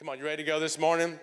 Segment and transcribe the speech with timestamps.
[0.00, 1.20] Come on, you ready to go this morning?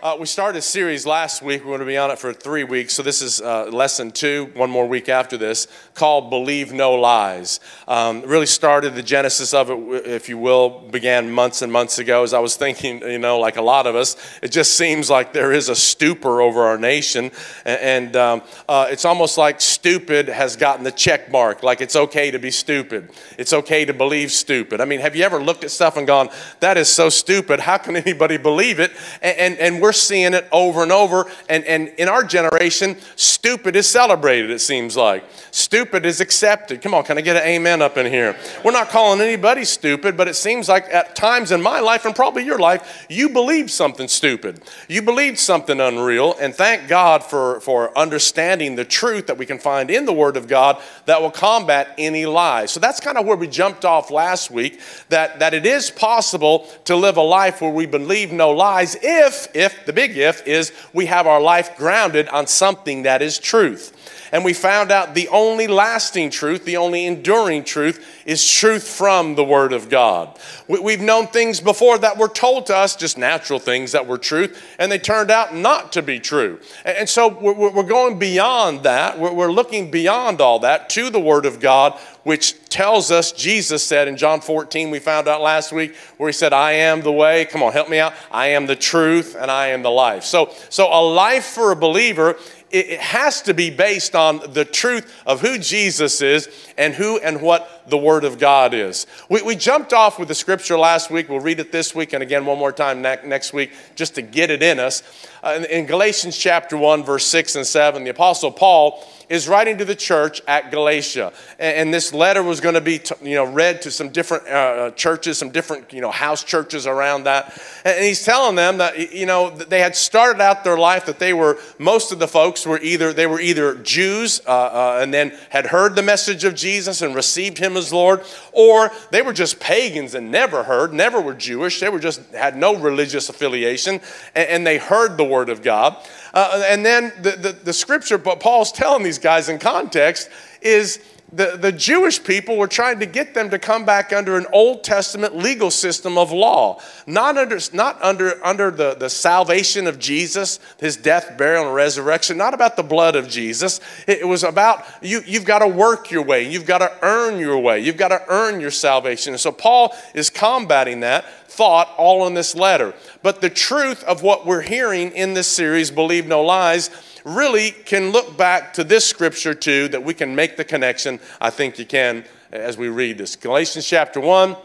[0.00, 1.62] Uh, we started a series last week.
[1.62, 2.94] We're going to be on it for three weeks.
[2.94, 7.58] So this is uh, lesson two, one more week after this, called Believe No Lies.
[7.88, 12.22] Um, really started the genesis of it, if you will, began months and months ago.
[12.22, 15.32] As I was thinking, you know, like a lot of us, it just seems like
[15.32, 17.32] there is a stupor over our nation.
[17.64, 22.30] And, um, uh, it's almost like stupid has gotten the check mark, like it's okay
[22.30, 23.10] to be stupid.
[23.36, 24.80] It's okay to believe stupid.
[24.80, 26.28] I mean, have you ever looked at stuff and gone,
[26.60, 27.58] that is so stupid.
[27.58, 28.92] How can anybody believe it?
[29.22, 31.24] And, and, and we're we're seeing it over and over.
[31.48, 35.24] And, and in our generation, stupid is celebrated, it seems like.
[35.50, 36.82] Stupid is accepted.
[36.82, 38.36] Come on, can I get an amen up in here?
[38.62, 42.14] We're not calling anybody stupid, but it seems like at times in my life and
[42.14, 44.60] probably your life, you believed something stupid.
[44.88, 46.36] You believed something unreal.
[46.38, 50.36] And thank God for, for understanding the truth that we can find in the Word
[50.36, 52.72] of God that will combat any lies.
[52.72, 56.68] So that's kind of where we jumped off last week that, that it is possible
[56.84, 60.72] to live a life where we believe no lies if, if the big if, is
[60.92, 63.94] we have our life grounded on something that is truth.
[64.32, 69.34] And we found out the only lasting truth, the only enduring truth, is truth from
[69.34, 70.38] the Word of God.
[70.68, 74.62] We've known things before that were told to us, just natural things that were truth,
[74.78, 76.60] and they turned out not to be true.
[76.84, 79.18] And so we're going beyond that.
[79.18, 84.08] We're looking beyond all that to the Word of God, which tells us, Jesus said
[84.08, 87.46] in John 14, we found out last week, where he said, I am the way.
[87.46, 88.12] Come on, help me out.
[88.30, 90.24] I am the truth and I am the life.
[90.24, 92.36] So, so a life for a believer
[92.70, 97.40] it has to be based on the truth of who Jesus is and who and
[97.40, 99.06] what the Word of God is.
[99.28, 101.28] We, we jumped off with the scripture last week.
[101.28, 104.22] We'll read it this week and again one more time ne- next week just to
[104.22, 105.02] get it in us.
[105.42, 109.78] Uh, in, in Galatians chapter 1, verse 6 and 7, the Apostle Paul is writing
[109.78, 111.32] to the church at Galatia.
[111.58, 114.46] And, and this letter was going to be, t- you know, read to some different
[114.46, 117.60] uh, uh, churches, some different, you know, house churches around that.
[117.84, 121.34] And he's telling them that, you know, they had started out their life that they
[121.34, 125.36] were, most of the folks were either, they were either Jews uh, uh, and then
[125.50, 128.22] had heard the message of Jesus and received him as Lord,
[128.52, 131.80] or they were just pagans and never heard, never were Jewish.
[131.80, 134.00] They were just, had no religious affiliation
[134.34, 135.96] and, and they heard the word of God.
[136.34, 140.28] Uh, and then the, the, the scripture, but Paul's telling these guys in context,
[140.60, 141.00] is
[141.30, 144.82] the, the Jewish people were trying to get them to come back under an Old
[144.82, 150.58] Testament legal system of law, not under, not under, under the, the salvation of Jesus,
[150.78, 153.80] his death, burial, and resurrection, not about the blood of Jesus.
[154.06, 157.58] It, was about you, you've got to work your way, you've got to earn your
[157.58, 159.34] way, you've got to earn your salvation.
[159.34, 162.94] And so Paul is combating that thought all in this letter.
[163.22, 166.88] But the truth of what we're hearing in this series, Believe No Lies,
[167.24, 171.20] really can look back to this scripture too, that we can make the connection.
[171.40, 173.36] I think you can as we read this.
[173.36, 174.56] Galatians chapter 1,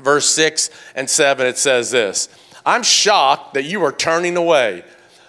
[0.00, 2.28] verse 6 and 7, it says this
[2.64, 4.84] I'm shocked that you are turning away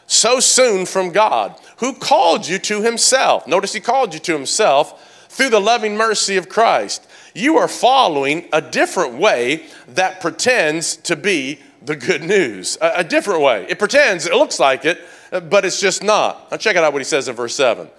[0.08, 3.48] so soon from God, who called you to himself.
[3.48, 7.08] Notice he called you to himself through the loving mercy of Christ.
[7.36, 12.78] You are following a different way that pretends to be the good news.
[12.82, 13.68] A, a different way.
[13.70, 15.00] It pretends, it looks like it,
[15.32, 16.52] but it's just not.
[16.52, 17.90] Now, check it out what he says in verse 7.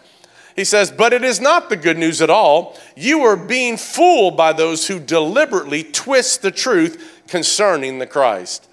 [0.56, 2.78] He says, But it is not the good news at all.
[2.96, 8.68] You are being fooled by those who deliberately twist the truth concerning the Christ.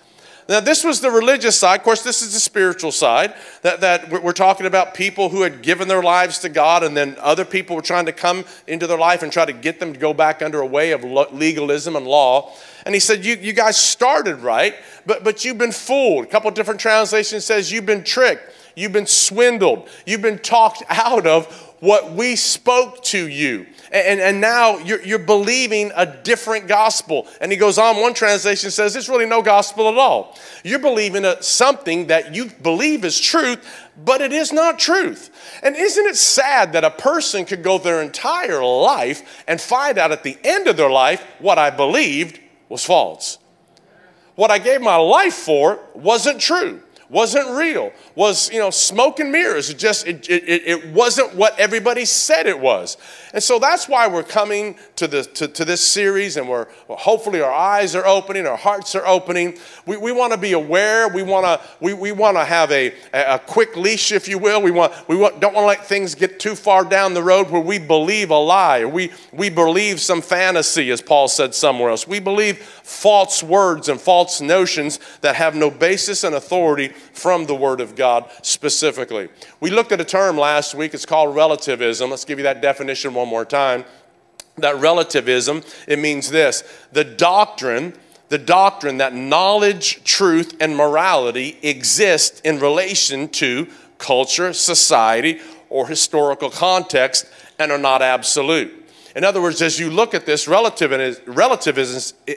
[0.50, 1.81] Now, this was the religious side.
[1.81, 3.34] Of course, this is the spiritual side.
[3.63, 7.18] That, that we're talking about people who had given their lives to God, and then
[7.19, 10.00] other people were trying to come into their life and try to get them to
[10.00, 11.03] go back under a way of
[11.34, 12.53] legalism and law.
[12.86, 14.75] And he said, You, you guys started right,
[15.06, 16.24] but, but you've been fooled.
[16.24, 18.44] A couple different translations says you've been tricked,
[18.75, 21.47] you've been swindled, you've been talked out of
[21.81, 23.66] what we spoke to you.
[23.92, 27.28] And, and now you're, you're believing a different gospel.
[27.40, 30.38] And he goes on, one translation says, It's really no gospel at all.
[30.64, 33.66] You're believing a, something that you believe is truth,
[33.98, 35.31] but it is not truth.
[35.64, 40.12] And isn't it sad that a person could go their entire life and find out
[40.12, 43.38] at the end of their life what I believed was false?
[44.36, 49.31] What I gave my life for wasn't true wasn't real, was, you know, smoke and
[49.31, 49.69] mirrors.
[49.69, 52.98] It just, it, it, it wasn't what everybody said it was.
[53.33, 56.98] And so that's why we're coming to, the, to, to this series and we're, well,
[56.98, 59.57] hopefully our eyes are opening, our hearts are opening.
[59.86, 61.07] We, we want to be aware.
[61.07, 64.62] We want to we, we wanna have a, a quick leash, if you will.
[64.62, 67.50] We, want, we want, don't want to let things get too far down the road
[67.50, 72.07] where we believe a lie we, we believe some fantasy, as Paul said somewhere else.
[72.07, 77.54] We believe false words and false notions that have no basis and authority from the
[77.54, 79.28] Word of God specifically.
[79.60, 82.10] We looked at a term last week, it's called relativism.
[82.10, 83.84] Let's give you that definition one more time.
[84.56, 86.63] That relativism, it means this
[86.94, 87.94] the doctrine
[88.30, 93.68] the doctrine that knowledge, truth, and morality exist in relation to
[94.00, 97.25] culture, society, or historical context
[97.57, 98.87] and are not absolute.
[99.18, 101.24] In other words, as you look at this, relativism,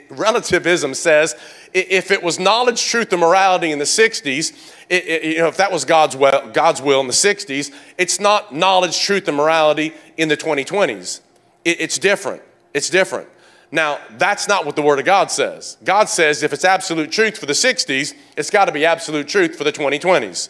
[0.09, 1.35] relativism, says
[1.75, 5.57] if it was knowledge, truth, and morality in the 60s, it, it, you know, if
[5.57, 9.93] that was God's will, God's will in the 60s, it's not knowledge, truth, and morality
[10.17, 11.21] in the 2020s.
[11.63, 12.41] It, it's different.
[12.73, 13.29] It's different.
[13.71, 15.77] Now, that's not what the Word of God says.
[15.83, 19.55] God says if it's absolute truth for the 60s, it's got to be absolute truth
[19.55, 20.49] for the 2020s.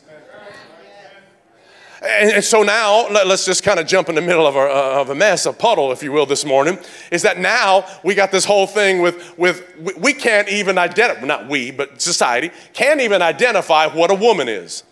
[2.01, 5.01] And, so now, let, us just kind of jump in the middle of a, uh,
[5.01, 6.79] of a mess, a puddle, if you will, this morning.
[7.11, 9.63] Is that now we got this whole thing with, with
[9.97, 14.83] we can't even identify, not we, but society, can't even identify what a woman is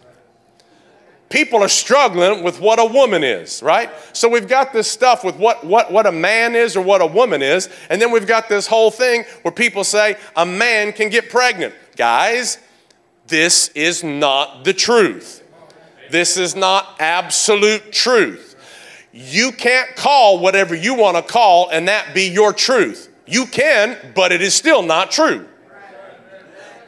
[1.30, 3.90] people are struggling with what a woman is, right?
[4.14, 7.06] So we've got this stuff with what, what, what a man is or what a
[7.06, 11.10] woman is, and then we've got this whole thing where people say a man can
[11.10, 11.74] get pregnant.
[11.96, 12.58] Guys,
[13.28, 15.44] this is not the truth.
[16.12, 18.56] This is not absolute truth.
[19.12, 23.12] You can't call whatever you want to call and that be your truth.
[23.26, 25.48] You can, but it is still not true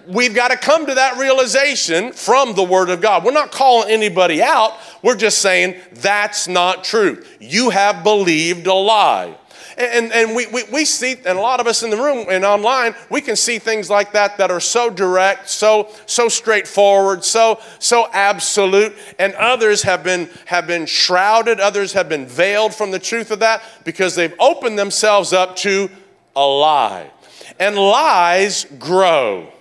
[0.07, 3.23] we've got to come to that realization from the Word of God.
[3.23, 7.23] We're not calling anybody out, we're just saying that's not true.
[7.39, 9.37] You have believed a lie.
[9.77, 12.43] And, and we, we, we see, and a lot of us in the room and
[12.43, 17.59] online, we can see things like that that are so direct, so, so straightforward, so,
[17.79, 18.95] so absolute.
[19.19, 23.39] And others have been, have been shrouded, others have been veiled from the truth of
[23.39, 25.89] that because they've opened themselves up to
[26.35, 27.11] a lie.
[27.59, 29.51] And lies grow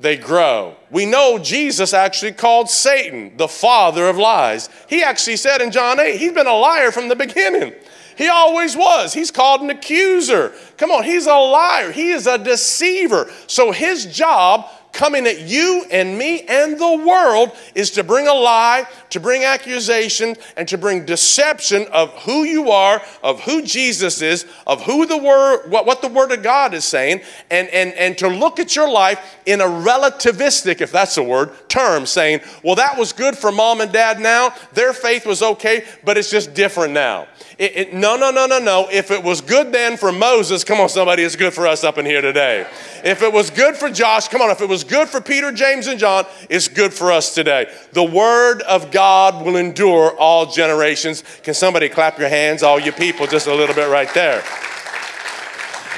[0.00, 0.76] they grow.
[0.90, 4.70] We know Jesus actually called Satan the father of lies.
[4.88, 7.74] He actually said in John 8, he's been a liar from the beginning.
[8.16, 9.12] He always was.
[9.12, 10.52] He's called an accuser.
[10.76, 11.92] Come on, he's a liar.
[11.92, 13.30] He is a deceiver.
[13.46, 18.34] So his job coming at you and me and the world is to bring a
[18.34, 24.22] lie, to bring accusation, and to bring deception of who you are, of who Jesus
[24.22, 27.20] is, of who the word, what, what the word of God is saying,
[27.50, 31.50] and, and, and to look at your life in a relativistic, if that's a word,
[31.68, 34.54] term, saying, well, that was good for mom and dad now.
[34.72, 37.26] Their faith was okay, but it's just different now.
[37.58, 38.88] It, it, no, no, no, no, no.
[38.90, 41.98] If it was good then for Moses, come on, somebody, it's good for us up
[41.98, 42.66] in here today.
[43.04, 45.86] If it was good for Josh, come on, if it was good for Peter, James,
[45.86, 47.72] and John, it's good for us today.
[47.92, 51.22] The word of God will endure all generations.
[51.42, 54.42] Can somebody clap your hands, all you people, just a little bit right there?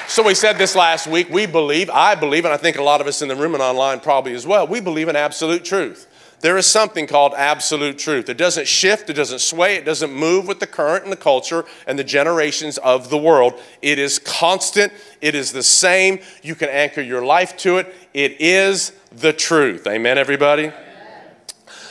[0.08, 1.30] So we said this last week.
[1.30, 3.62] We believe, I believe, and I think a lot of us in the room and
[3.62, 6.06] online probably as well, we believe in absolute truth
[6.42, 8.28] there is something called absolute truth.
[8.28, 11.64] It doesn't shift, it doesn't sway, it doesn't move with the current and the culture
[11.86, 13.58] and the generations of the world.
[13.80, 16.18] It is constant, it is the same.
[16.42, 17.94] You can anchor your life to it.
[18.12, 19.86] It is the truth.
[19.86, 20.64] Amen, everybody?
[20.64, 20.76] Amen.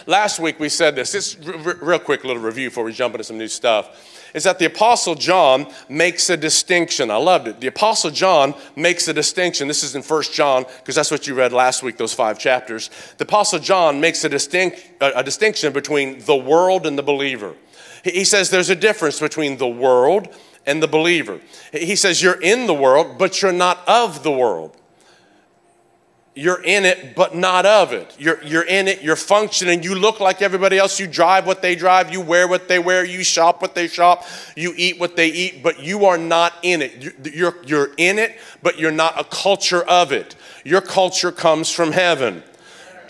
[0.06, 1.13] Last week we said this.
[1.13, 4.66] Just real quick little review before we jump into some new stuff is that the
[4.66, 7.12] Apostle John makes a distinction.
[7.12, 7.60] I loved it.
[7.60, 9.68] The Apostle John makes a distinction.
[9.68, 12.89] This is in First John, because that's what you read last week, those five chapters.
[13.18, 17.56] The Apostle John makes a, distinct, a distinction between the world and the believer.
[18.04, 20.28] He says there's a difference between the world
[20.66, 21.39] and the believer.
[21.72, 24.75] He says you're in the world, but you're not of the world
[26.33, 28.16] you're in it, but not of it.
[28.18, 31.75] You're, you're in it, you're functioning, you look like everybody else, you drive what they
[31.75, 34.24] drive, you wear what they wear, you shop what they shop,
[34.55, 37.36] you eat what they eat, but you are not in it.
[37.36, 40.36] You're, you're in it, but you're not a culture of it.
[40.63, 42.44] Your culture comes from heaven.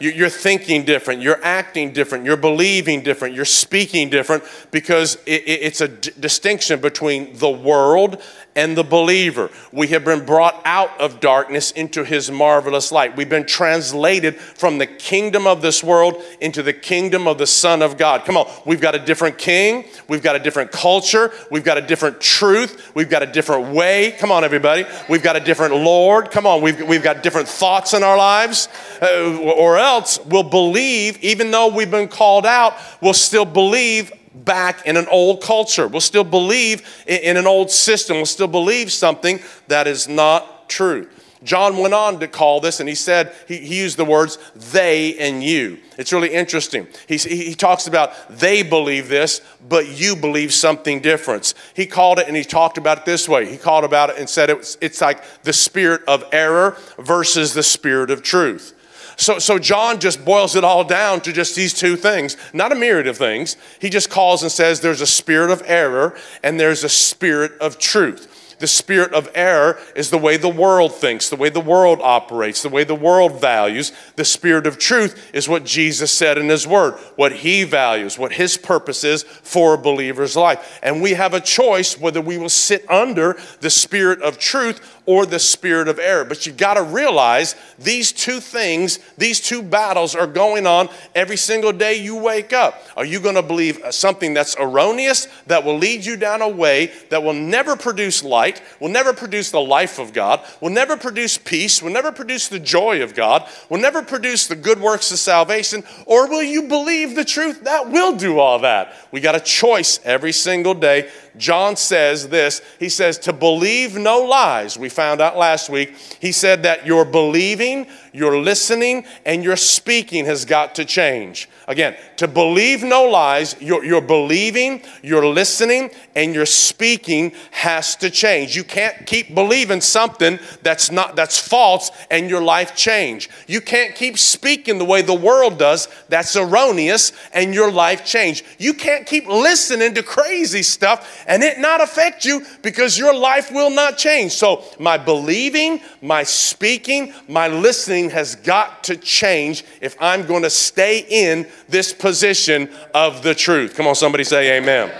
[0.01, 5.88] You're thinking different, you're acting different, you're believing different, you're speaking different because it's a
[5.88, 8.22] distinction between the world
[8.55, 9.50] and the believer.
[9.72, 13.15] We have been brought out of darkness into his marvelous light.
[13.15, 17.81] We've been translated from the kingdom of this world into the kingdom of the Son
[17.81, 18.25] of God.
[18.25, 21.81] Come on, we've got a different king, we've got a different culture, we've got a
[21.81, 24.15] different truth, we've got a different way.
[24.17, 24.86] Come on, everybody.
[25.08, 26.31] We've got a different Lord.
[26.31, 28.67] Come on, we've, we've got different thoughts in our lives.
[29.01, 29.90] Uh, or else
[30.25, 35.41] we'll believe, even though we've been called out, we'll still believe back in an old
[35.41, 35.88] culture.
[35.88, 38.17] We'll still believe in an old system.
[38.17, 41.07] We'll still believe something that is not true.
[41.43, 44.38] John went on to call this, and he said, he, he used the words
[44.71, 45.79] they and you.
[45.98, 46.88] It's really interesting.
[47.07, 51.55] He, he talks about they believe this, but you believe something different.
[51.75, 53.50] He called it, and he talked about it this way.
[53.50, 57.55] He called about it and said it was, it's like the spirit of error versus
[57.55, 58.77] the spirit of truth.
[59.18, 62.75] So, so John just boils it all down to just these two things, not a
[62.75, 63.58] myriad of things.
[63.80, 67.77] He just calls and says there's a spirit of error and there's a spirit of
[67.77, 68.27] truth.
[68.62, 72.62] The spirit of error is the way the world thinks, the way the world operates,
[72.62, 73.91] the way the world values.
[74.18, 78.34] The spirit of truth is what Jesus said in his word, what he values, what
[78.34, 80.80] his purpose is for a believer's life.
[80.84, 85.25] And we have a choice whether we will sit under the spirit of truth or
[85.25, 86.24] the spirit of error.
[86.24, 91.38] But you've got to realize these two things, these two battles are going on every
[91.38, 92.81] single day you wake up.
[92.96, 96.91] Are you going to believe something that's erroneous, that will lead you down a way
[97.10, 101.38] that will never produce light, will never produce the life of God, will never produce
[101.38, 105.20] peace, will never produce the joy of God, will never produce the good works of
[105.20, 105.84] salvation?
[106.05, 108.93] Or will you believe the truth that will do all that?
[109.12, 114.19] We got a choice every single day John says this He says, to believe no
[114.19, 114.77] lies.
[114.77, 115.95] We found out last week.
[116.19, 121.50] He said that your believing, your listening, and your speaking has got to change.
[121.68, 128.10] Again, to believe no lies, your, your believing, your listening, and your speaking has to
[128.10, 128.56] change.
[128.56, 133.30] You can't keep believing something that's not that's false and your life change.
[133.48, 138.44] You can't keep speaking the way the world does that's erroneous and your life change.
[138.58, 143.51] You can't keep listening to crazy stuff and it not affect you because your life
[143.51, 144.34] will not change.
[144.34, 150.50] So my believing, my speaking, my listening has got to change if I'm going to
[150.50, 153.75] stay in this position of the truth.
[153.75, 154.91] Come on, somebody say amen.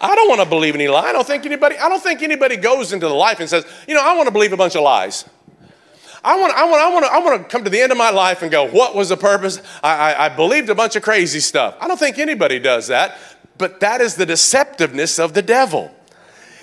[0.00, 1.08] I don't want to believe any lie.
[1.08, 3.94] I don't think anybody, I don't think anybody goes into the life and says, you
[3.94, 5.24] know, I want to believe a bunch of lies.
[6.22, 7.98] I want, I, want, I, want to, I want to come to the end of
[7.98, 9.60] my life and go, what was the purpose?
[9.82, 11.76] I, I, I believed a bunch of crazy stuff.
[11.80, 13.18] I don't think anybody does that,
[13.56, 15.94] but that is the deceptiveness of the devil.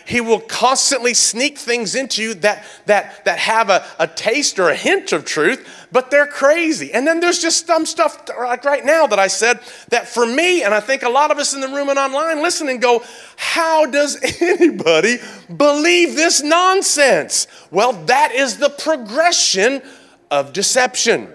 [0.05, 4.69] He will constantly sneak things into you that, that, that have a, a taste or
[4.69, 6.93] a hint of truth, but they're crazy.
[6.93, 9.59] And then there's just some stuff like right now that I said
[9.89, 12.43] that for me, and I think a lot of us in the room and online
[12.43, 13.03] listen and go,
[13.35, 15.17] how does anybody
[15.55, 17.47] believe this nonsense?
[17.71, 19.81] Well, that is the progression
[20.29, 21.33] of deception.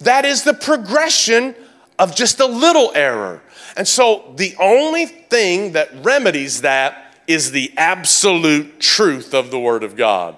[0.00, 1.54] That is the progression
[1.98, 3.42] of just a little error.
[3.76, 9.84] And so the only thing that remedies that is the absolute truth of the Word
[9.84, 10.36] of God.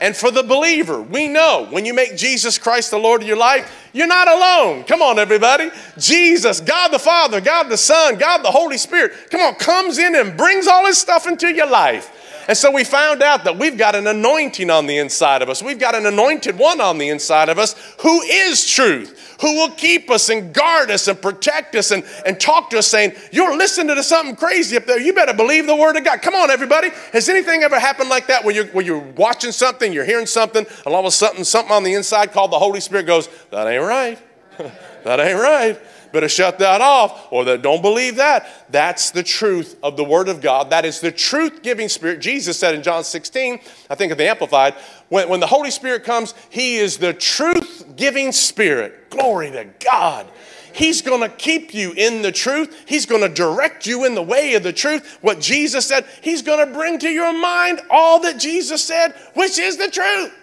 [0.00, 3.38] And for the believer, we know when you make Jesus Christ the Lord of your
[3.38, 4.84] life, you're not alone.
[4.84, 5.70] Come on, everybody.
[5.96, 10.14] Jesus, God the Father, God the Son, God the Holy Spirit, come on, comes in
[10.14, 12.12] and brings all His stuff into your life.
[12.48, 15.62] And so we found out that we've got an anointing on the inside of us.
[15.62, 19.70] We've got an anointed one on the inside of us who is truth, who will
[19.70, 23.56] keep us and guard us and protect us and, and talk to us saying, You're
[23.56, 25.00] listening to something crazy up there.
[25.00, 26.22] You better believe the word of God.
[26.22, 26.90] Come on, everybody.
[27.12, 30.64] Has anything ever happened like that where you're, where you're watching something, you're hearing something,
[30.84, 33.66] and all of a sudden something on the inside called the Holy Spirit goes, That
[33.66, 34.18] ain't right.
[35.04, 35.80] that ain't right
[36.12, 38.46] better shut that off or that don't believe that.
[38.70, 40.70] That's the truth of the Word of God.
[40.70, 42.20] That is the truth giving Spirit.
[42.20, 43.60] Jesus said in John 16,
[43.90, 44.74] I think of the Amplified,
[45.08, 49.10] when, when the Holy Spirit comes, He is the truth giving Spirit.
[49.10, 50.26] Glory to God.
[50.76, 52.84] He's going to keep you in the truth.
[52.86, 55.18] He's going to direct you in the way of the truth.
[55.22, 59.58] What Jesus said, He's going to bring to your mind all that Jesus said, which
[59.58, 60.34] is the truth.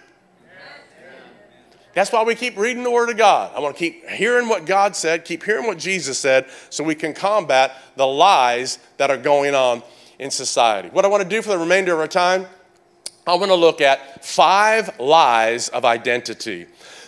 [1.94, 3.52] That's why we keep reading the Word of God.
[3.54, 6.96] I want to keep hearing what God said, keep hearing what Jesus said, so we
[6.96, 9.82] can combat the lies that are going on
[10.18, 10.88] in society.
[10.88, 12.46] What I want to do for the remainder of our time,
[13.26, 16.66] I want to look at five lies of identity.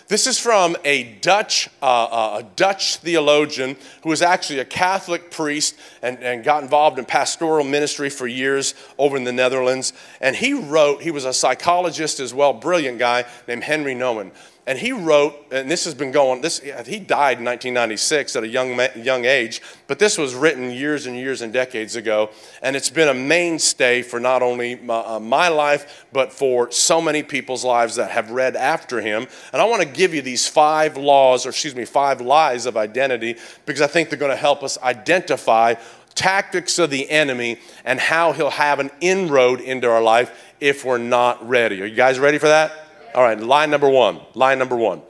[0.08, 5.32] This is from a Dutch, uh, uh, a Dutch theologian who was actually a Catholic
[5.32, 9.92] priest and, and got involved in pastoral ministry for years over in the Netherlands.
[10.20, 14.30] And he wrote, he was a psychologist as well, brilliant guy named Henri Nouwen
[14.68, 18.48] and he wrote, and this has been going, this, he died in 1996 at a
[18.48, 22.30] young, young age, but this was written years and years and decades ago.
[22.62, 27.00] And it's been a mainstay for not only my, uh, my life, but for so
[27.00, 29.28] many people's lives that have read after him.
[29.52, 32.76] And I want to give you these five laws, or excuse me, five lies of
[32.76, 35.74] identity, because I think they're going to help us identify
[36.16, 40.98] tactics of the enemy and how he'll have an inroad into our life if we're
[40.98, 41.80] not ready.
[41.82, 42.85] Are you guys ready for that?
[43.16, 44.20] All right, line number one.
[44.34, 45.00] Line number one.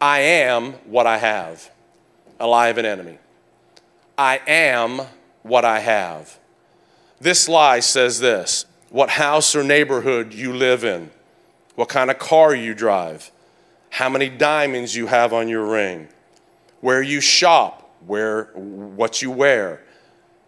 [0.00, 1.70] I am what I have.
[2.40, 3.18] A lie of an enemy.
[4.16, 5.02] I am
[5.42, 6.38] what I have.
[7.20, 11.10] This lie says this what house or neighborhood you live in,
[11.74, 13.30] what kind of car you drive,
[13.90, 16.08] how many diamonds you have on your ring,
[16.80, 19.82] where you shop, where, what you wear,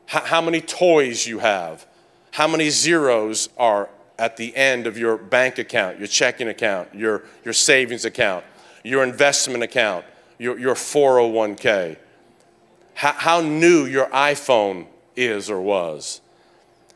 [0.07, 1.87] how, how many toys you have,
[2.31, 7.23] how many zeros are at the end of your bank account, your checking account, your,
[7.45, 8.45] your savings account,
[8.83, 10.05] your investment account,
[10.39, 11.97] your, your 401k,
[12.95, 16.21] how, how new your iPhone is or was.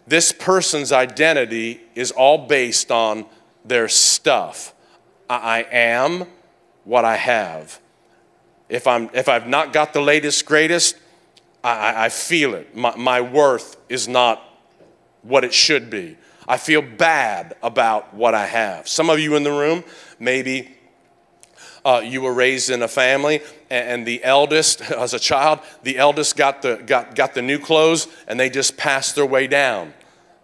[0.07, 3.25] this person's identity is all based on
[3.65, 4.75] their stuff.
[5.31, 6.27] I, I am
[6.85, 7.81] what I have.
[8.69, 10.97] If, I'm, if I've not got the latest, greatest,
[11.63, 12.75] I, I feel it.
[12.77, 14.43] My, my worth is not
[15.23, 16.17] what it should be.
[16.49, 18.89] I feel bad about what I have.
[18.89, 19.85] Some of you in the room,
[20.19, 20.77] maybe
[21.85, 25.99] uh, you were raised in a family and, and, the eldest, as a child, the
[25.99, 29.93] eldest got the, got, got the new clothes and they just passed their way down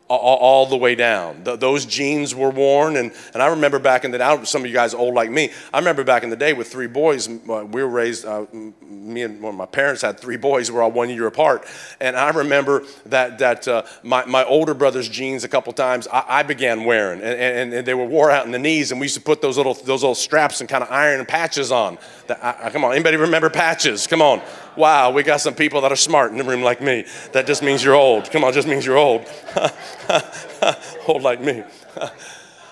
[0.08, 1.42] all, the way down.
[1.44, 4.72] Those jeans were worn, and, and I remember back in the day, some of you
[4.72, 7.88] guys old like me, I remember back in the day with three boys, we were
[7.88, 11.26] raised, uh, me and well, my parents had three boys, we were all one year
[11.26, 11.66] apart,
[12.00, 16.24] and I remember that, that uh, my, my older brother's jeans a couple times I,
[16.28, 19.04] I began wearing, and, and, and, they were wore out in the knees, and we
[19.04, 21.98] used to put those little, those little straps and kind of iron patches on.
[22.28, 24.06] I, come on, anybody remember patches?
[24.06, 24.42] Come on.
[24.78, 27.04] Wow, we got some people that are smart in the room like me.
[27.32, 28.30] That just means you're old.
[28.30, 29.26] Come on, just means you're old.
[31.08, 31.64] old like me.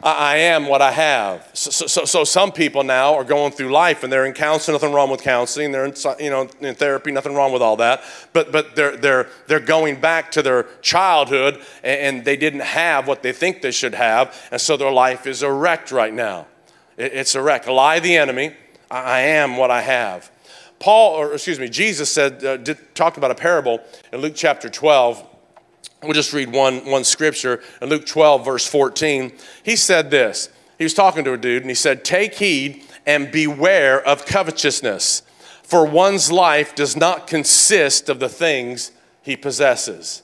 [0.05, 1.51] I am what I have.
[1.53, 4.93] So, so, so, some people now are going through life and they're in counseling, nothing
[4.93, 5.73] wrong with counseling.
[5.73, 8.05] They're in, you know, in therapy, nothing wrong with all that.
[8.33, 13.25] But, but they're, they're, they're going back to their childhood and, they didn't have what
[13.25, 14.33] they think they should have.
[14.53, 16.47] And so their life is a wreck right now.
[16.97, 17.67] It, it's a wreck.
[17.67, 18.55] Lie the enemy.
[18.89, 20.31] I am what I have.
[20.79, 23.81] Paul, or excuse me, Jesus said, uh, did, talked about a parable
[24.13, 25.25] in Luke chapter 12.
[26.03, 29.33] We'll just read one, one scripture in Luke 12, verse 14.
[29.63, 30.51] He said this.
[30.79, 35.23] He was talking to a dude and he said, Take heed and beware of covetousness,
[35.63, 38.93] for one's life does not consist of the things
[39.23, 40.23] he possesses.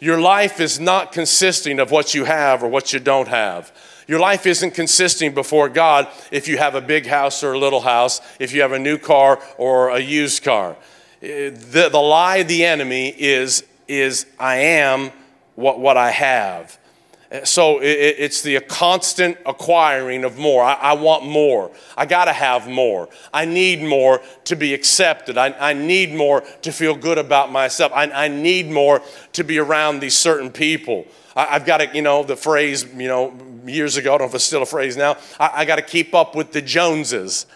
[0.00, 3.72] Your life is not consisting of what you have or what you don't have.
[4.06, 7.80] Your life isn't consisting before God if you have a big house or a little
[7.80, 10.76] house, if you have a new car or a used car.
[11.22, 15.10] Eh, the, the lie of the enemy is, is I am
[15.54, 16.78] what, what I have.
[17.30, 20.62] Eh, so it, it's the constant acquiring of more.
[20.62, 21.70] I, I want more.
[21.96, 23.08] I got to have more.
[23.32, 25.38] I need more to be accepted.
[25.38, 27.90] I, I need more to feel good about myself.
[27.94, 29.00] I, I need more
[29.32, 31.06] to be around these certain people.
[31.36, 34.30] I, have got to, you know, the phrase, you know, years ago, I don't know
[34.30, 37.46] if it's still a phrase now, I, I got to keep up with the Joneses.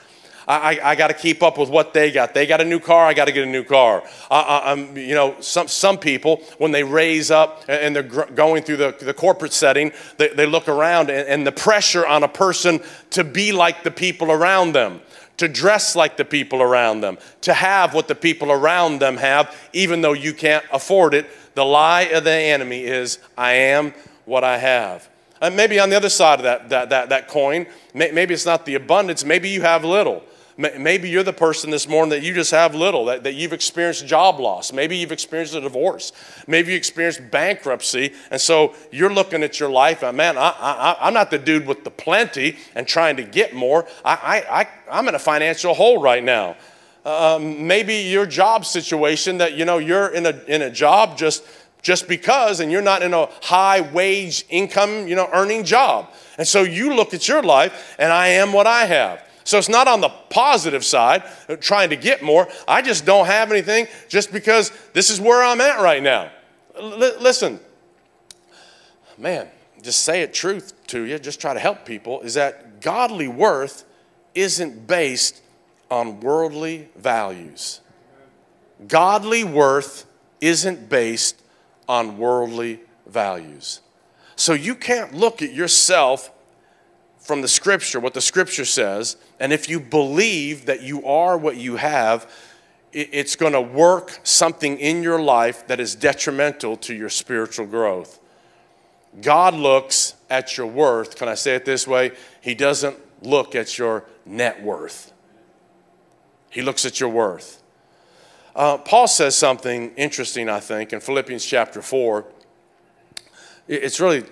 [0.49, 2.33] I, I, got to keep up with what they got.
[2.33, 4.03] They got a new car, I got to get a new car.
[4.31, 8.63] I, am you know, some, some people, when they raise up and they're gr- going
[8.63, 12.29] through the, the corporate setting, they, they look around and, and the pressure on a
[12.29, 15.03] person to be like the people around them
[15.39, 19.57] to dress like the people around them, to have what the people around them have,
[19.73, 21.27] even though you can't afford it.
[21.55, 23.95] The lie of the enemy is, I am
[24.27, 25.09] what I have.
[25.41, 28.67] And maybe on the other side of that, that, that, that coin, maybe it's not
[28.67, 30.23] the abundance, maybe you have little.
[30.59, 34.09] Maybe you're the person this morning that you just have little, that, that you've experienced
[34.09, 34.73] job loss.
[34.73, 36.13] Maybe you've experienced a divorce.
[36.49, 38.13] Maybe you experienced bankruptcy.
[38.33, 41.65] And so you're looking at your life, and man, I, I, I'm not the dude
[41.65, 43.87] with the plenty and trying to get more.
[44.05, 44.15] I,
[44.51, 46.57] I, I, I'm in a financial hole right now.
[47.05, 51.45] Um, maybe your job situation that, you know, you're in a, in a job just
[51.81, 56.47] just because and you're not in a high wage income you know earning job and
[56.47, 59.89] so you look at your life and i am what i have so it's not
[59.89, 62.49] on the positive side, uh, trying to get more.
[62.69, 66.31] I just don't have anything just because this is where I'm at right now.
[66.77, 67.59] L- listen,
[69.17, 69.49] man,
[69.81, 73.87] just say it truth to you, just try to help people, is that godly worth
[74.35, 75.41] isn't based
[75.91, 77.81] on worldly values.
[78.87, 80.05] Godly worth
[80.43, 81.41] isn't based
[81.89, 83.81] on worldly values.
[84.37, 86.31] So you can't look at yourself
[87.29, 91.59] from the scripture, what the scripture says, and if you believe that you are what
[91.59, 92.27] you have,
[92.91, 98.19] it's going to work something in your life that is detrimental to your spiritual growth.
[99.21, 101.17] God looks at your worth.
[101.17, 102.13] Can I say it this way?
[102.41, 105.13] He doesn't look at your net worth,
[106.49, 107.63] He looks at your worth.
[108.57, 112.25] Uh, Paul says something interesting, I think, in Philippians chapter 4.
[113.69, 114.25] It's really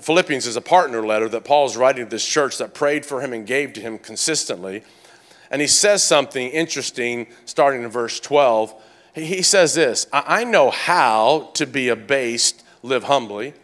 [0.00, 3.32] Philippians is a partner letter that Paul's writing to this church that prayed for him
[3.32, 4.82] and gave to him consistently.
[5.50, 8.74] And he says something interesting starting in verse 12.
[9.14, 13.54] He says this I know how to be abased, live humbly,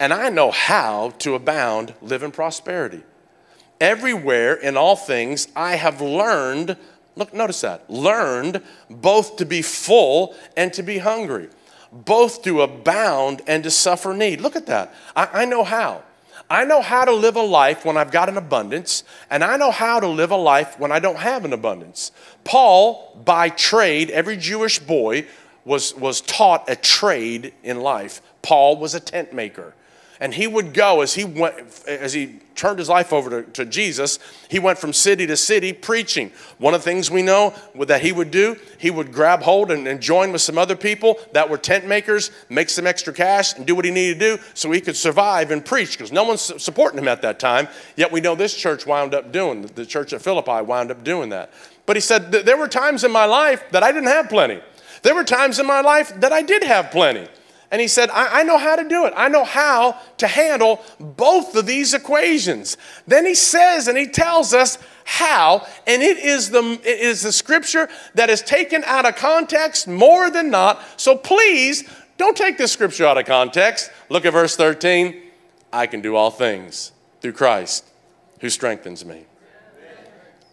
[0.00, 3.02] and I know how to abound, live in prosperity.
[3.80, 6.76] Everywhere in all things, I have learned,
[7.14, 11.48] look, notice that, learned both to be full and to be hungry
[11.92, 14.40] both to abound and to suffer need.
[14.40, 14.94] Look at that.
[15.14, 16.02] I, I, know how.
[16.48, 19.70] I know how to live a life when I've got an abundance, and I know
[19.70, 22.12] how to live a life when I don't have an abundance.
[22.44, 25.26] Paul, by trade, every Jewish boy
[25.64, 28.22] was, was taught a trade in life.
[28.42, 29.74] Paul was a tent maker.
[30.20, 33.64] And he would go as he went, as he turned his life over to, to,
[33.66, 36.32] Jesus, he went from city to city preaching.
[36.58, 39.86] One of the things we know that he would do, he would grab hold and,
[39.86, 43.66] and join with some other people that were tent makers, make some extra cash, and
[43.66, 46.40] do what he needed to do so he could survive and preach because no one's
[46.62, 47.68] supporting him at that time.
[47.94, 51.28] Yet we know this church wound up doing, the church at Philippi wound up doing
[51.28, 51.52] that.
[51.84, 54.60] But he said, There were times in my life that I didn't have plenty.
[55.02, 57.28] There were times in my life that I did have plenty.
[57.70, 59.12] And he said, I, I, know how to do it.
[59.16, 62.76] I know how to handle both of these equations.
[63.06, 67.32] Then he says and he tells us how, and it is the, it is the
[67.32, 70.80] scripture that is taken out of context more than not.
[70.96, 73.90] So please don't take this scripture out of context.
[74.08, 75.22] Look at verse 13.
[75.72, 77.84] I can do all things through Christ
[78.40, 79.24] who strengthens me.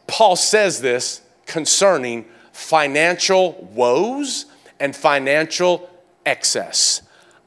[0.08, 4.46] Paul says this concerning financial woes
[4.80, 5.90] and financial
[6.26, 7.02] excess.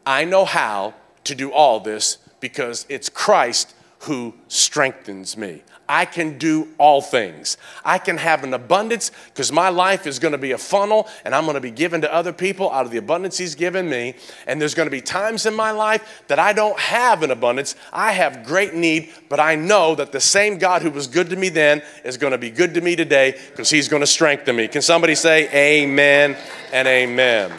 [0.05, 5.63] I know how to do all this because it's Christ who strengthens me.
[5.89, 7.57] I can do all things.
[7.85, 11.35] I can have an abundance because my life is going to be a funnel and
[11.35, 14.15] I'm going to be given to other people out of the abundance He's given me.
[14.47, 17.77] And there's going to be times in my life that I don't have an abundance.
[17.93, 21.37] I have great need, but I know that the same God who was good to
[21.37, 24.57] me then is going to be good to me today because He's going to strengthen
[24.57, 24.69] me.
[24.69, 26.37] Can somebody say amen
[26.73, 27.53] and amen?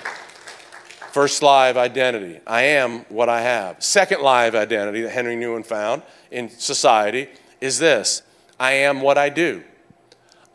[1.17, 3.81] First live identity I am what I have.
[3.83, 7.27] Second live identity that Henri Nouwen found in society
[7.59, 8.21] is this
[8.59, 9.63] I am what I do.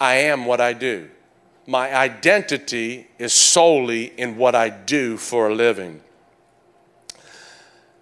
[0.01, 1.11] I am what I do.
[1.67, 6.01] My identity is solely in what I do for a living.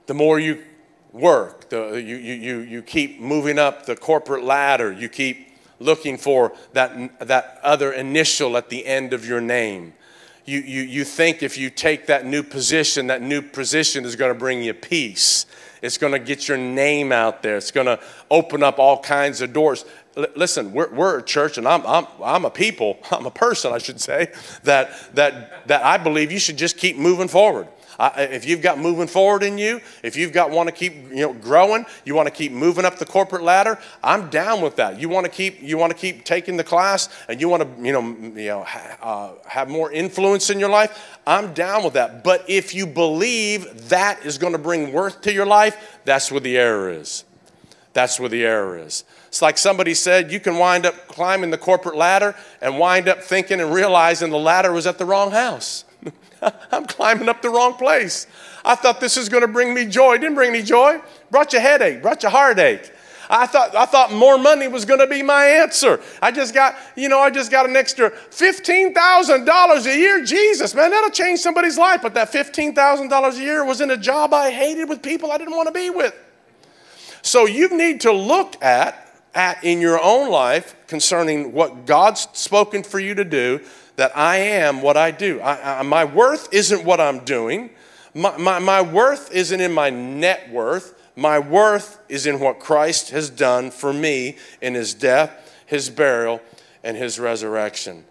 [0.05, 0.63] The more you
[1.15, 6.53] work, the, you, you, you keep moving up the corporate ladder, you keep looking for
[6.75, 9.95] that, that other initial at the end of your name
[10.51, 14.33] you, you, you think if you take that new position, that new position is going
[14.33, 15.47] to bring you peace.
[15.81, 17.57] It's going to get your name out there.
[17.57, 19.85] It's going to open up all kinds of doors.
[20.17, 23.73] L- listen, we're, we're a church, and I'm, I'm, I'm a people, I'm a person,
[23.73, 24.33] I should say,
[24.65, 27.69] that, that, that I believe you should just keep moving forward.
[28.01, 31.17] I, if you've got moving forward in you, if you've got want to keep you
[31.17, 34.99] know growing, you want to keep moving up the corporate ladder, I'm down with that.
[34.99, 37.85] You want to keep you want to keep taking the class, and you want to
[37.85, 38.61] you know you know
[39.03, 41.19] uh, have more influence in your life.
[41.27, 42.25] I'm down with that.
[42.25, 46.41] But if you believe that is going to bring worth to your life, that's where
[46.41, 47.25] the error is.
[47.93, 49.05] That's where the error is.
[49.29, 53.21] It's like somebody said, you can wind up climbing the corporate ladder and wind up
[53.23, 55.85] thinking and realizing the ladder was at the wrong house.
[56.73, 58.27] I'm climbing up the wrong place.
[58.65, 60.15] I thought this was going to bring me joy.
[60.15, 61.01] It didn't bring me joy.
[61.31, 62.93] Brought you headache, brought you heartache.
[63.33, 66.01] I thought, I thought more money was going to be my answer.
[66.21, 70.25] I just got, you know, I just got an extra $15,000 a year.
[70.25, 72.03] Jesus, man, that'll change somebody's life.
[72.03, 75.55] But that $15,000 a year was in a job I hated with people I didn't
[75.55, 76.13] want to be with.
[77.23, 82.83] So you need to look at, at in your own life concerning what God's spoken
[82.83, 83.61] for you to do
[84.01, 85.43] that I am what I do.
[85.43, 87.69] I, I, my worth isn't what I'm doing.
[88.15, 90.99] My, my, my worth isn't in my net worth.
[91.17, 96.41] My worth is in what Christ has done for me in his death, his burial,
[96.83, 98.07] and his resurrection.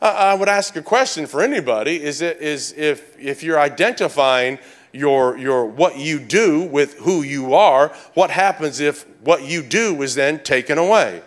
[0.00, 4.58] I, would ask a question for anybody is, it, is if, if you're identifying
[4.92, 10.00] your, your what you do with who you are, what happens if what you do
[10.00, 11.20] is then taken away?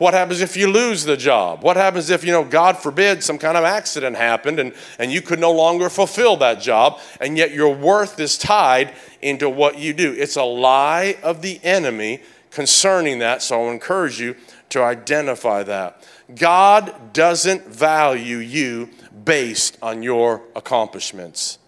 [0.00, 1.62] What happens if you lose the job?
[1.62, 5.20] What happens if, you know, God forbid, some kind of accident happened and, and you
[5.20, 9.92] could no longer fulfill that job, and yet your worth is tied into what you
[9.92, 10.14] do?
[10.16, 14.36] It's a lie of the enemy concerning that, so I'll encourage you
[14.70, 16.02] to identify that.
[16.34, 18.88] God doesn't value you
[19.26, 21.58] based on your accomplishments.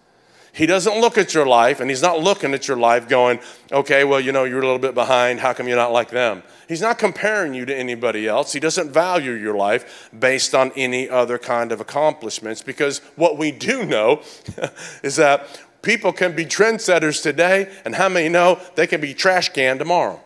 [0.53, 3.39] He doesn't look at your life, and He's not looking at your life going,
[3.71, 5.39] okay, well, you know, you're a little bit behind.
[5.39, 6.43] How come you're not like them?
[6.67, 8.53] He's not comparing you to anybody else.
[8.53, 13.51] He doesn't value your life based on any other kind of accomplishments because what we
[13.51, 14.21] do know
[15.03, 15.47] is that
[15.81, 20.21] people can be trendsetters today, and how many know they can be trash can tomorrow?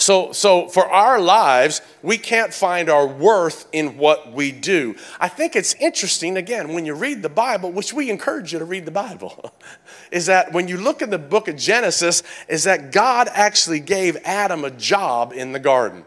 [0.00, 4.94] So, so for our lives, we can't find our worth in what we do.
[5.18, 8.64] I think it's interesting, again, when you read the Bible, which we encourage you to
[8.64, 9.52] read the Bible,
[10.12, 14.16] is that when you look in the book of Genesis, is that God actually gave
[14.24, 16.04] Adam a job in the garden.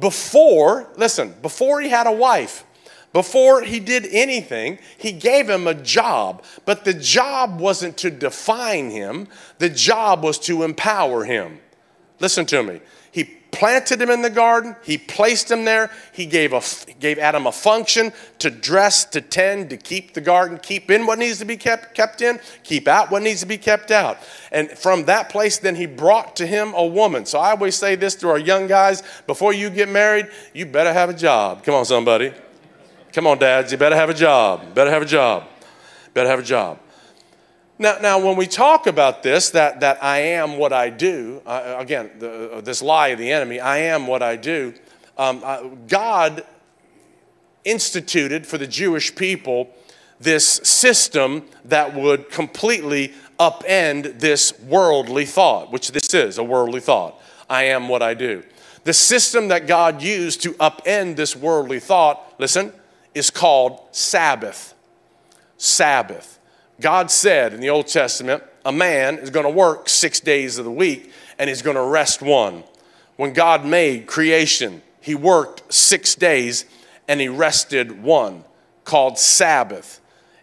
[0.00, 2.64] Before, listen, before he had a wife,
[3.12, 6.42] before he did anything, he gave him a job.
[6.64, 11.60] But the job wasn't to define him, the job was to empower him.
[12.18, 12.80] Listen to me
[13.56, 14.76] planted him in the garden.
[14.84, 15.90] He placed him there.
[16.12, 16.60] He gave, a,
[17.00, 21.18] gave Adam a function to dress, to tend, to keep the garden, keep in what
[21.18, 24.18] needs to be kept, kept in, keep out what needs to be kept out.
[24.52, 27.24] And from that place, then he brought to him a woman.
[27.24, 30.92] So I always say this to our young guys before you get married, you better
[30.92, 31.64] have a job.
[31.64, 32.32] Come on, somebody.
[33.12, 34.74] Come on, dads, you better have a job.
[34.74, 35.44] Better have a job.
[36.12, 36.78] Better have a job.
[37.78, 41.76] Now, now, when we talk about this, that, that I am what I do, uh,
[41.78, 44.72] again, the, uh, this lie of the enemy, I am what I do,
[45.18, 46.44] um, uh, God
[47.64, 49.70] instituted for the Jewish people
[50.18, 57.20] this system that would completely upend this worldly thought, which this is a worldly thought.
[57.50, 58.42] I am what I do.
[58.84, 62.72] The system that God used to upend this worldly thought, listen,
[63.14, 64.74] is called Sabbath.
[65.58, 66.35] Sabbath.
[66.80, 70.64] God said in the Old Testament, a man is going to work six days of
[70.64, 72.64] the week and he's going to rest one.
[73.16, 76.66] When God made creation, he worked six days
[77.08, 78.44] and he rested one,
[78.84, 80.00] called Sabbath.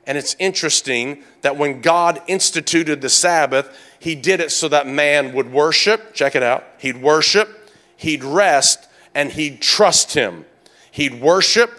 [0.08, 5.34] And it's interesting that when God instituted the Sabbath, he did it so that man
[5.34, 6.14] would worship.
[6.14, 6.66] Check it out.
[6.78, 10.46] He'd worship, he'd rest, and he'd trust him.
[10.92, 11.72] He'd worship,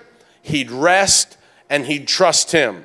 [0.43, 1.37] he'd rest,
[1.69, 2.85] and he'd trust him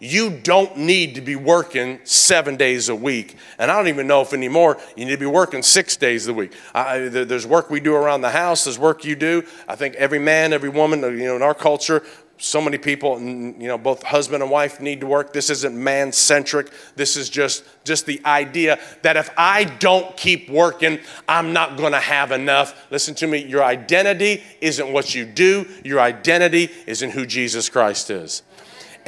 [0.00, 3.36] you don't need to be working seven days a week.
[3.58, 6.34] And I don't even know if anymore you need to be working six days a
[6.34, 6.52] week.
[6.74, 9.44] I, there's work we do around the house, there's work you do.
[9.66, 12.02] I think every man, every woman, you know, in our culture,
[12.38, 16.12] so many people you know both husband and wife need to work this isn't man
[16.12, 21.76] centric this is just just the idea that if i don't keep working i'm not
[21.76, 26.70] going to have enough listen to me your identity isn't what you do your identity
[26.86, 28.42] is in who jesus christ is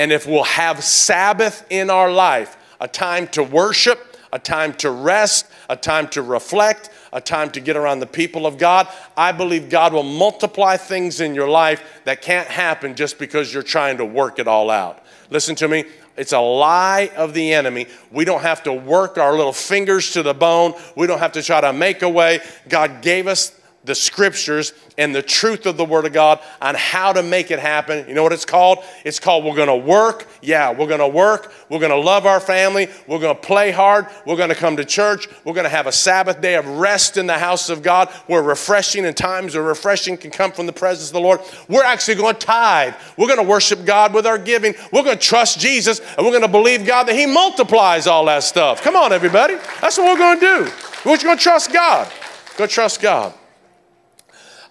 [0.01, 4.91] and if we'll have Sabbath in our life, a time to worship, a time to
[4.91, 9.33] rest, a time to reflect, a time to get around the people of God, I
[9.33, 13.99] believe God will multiply things in your life that can't happen just because you're trying
[13.99, 15.05] to work it all out.
[15.29, 15.85] Listen to me.
[16.17, 17.87] It's a lie of the enemy.
[18.11, 20.73] We don't have to work our little fingers to the bone.
[20.97, 22.41] We don't have to try to make a way.
[22.71, 27.13] God gave us the scriptures and the truth of the Word of God on how
[27.15, 28.07] to make it happen.
[28.07, 28.81] You know what it's called?
[29.05, 30.27] It's called we're going to work.
[30.43, 31.53] Yeah, we're going to work.
[31.71, 32.89] We're going to love our family.
[33.07, 34.07] We're going to play hard.
[34.27, 35.29] We're going to come to church.
[35.45, 38.43] We're going to have a Sabbath day of rest in the house of God where
[38.43, 41.41] refreshing and times of refreshing can come from the presence of the Lord.
[41.69, 42.95] We're actually going to tithe.
[43.17, 44.75] We're going to worship God with our giving.
[44.93, 48.27] We're going to trust Jesus and we're going to believe God that He multiplies all
[48.27, 48.83] that stuff.
[48.83, 49.55] Come on, everybody.
[49.81, 50.73] That's what we're going to do.
[51.07, 52.13] We're just going to trust God.
[52.59, 53.33] Go trust God.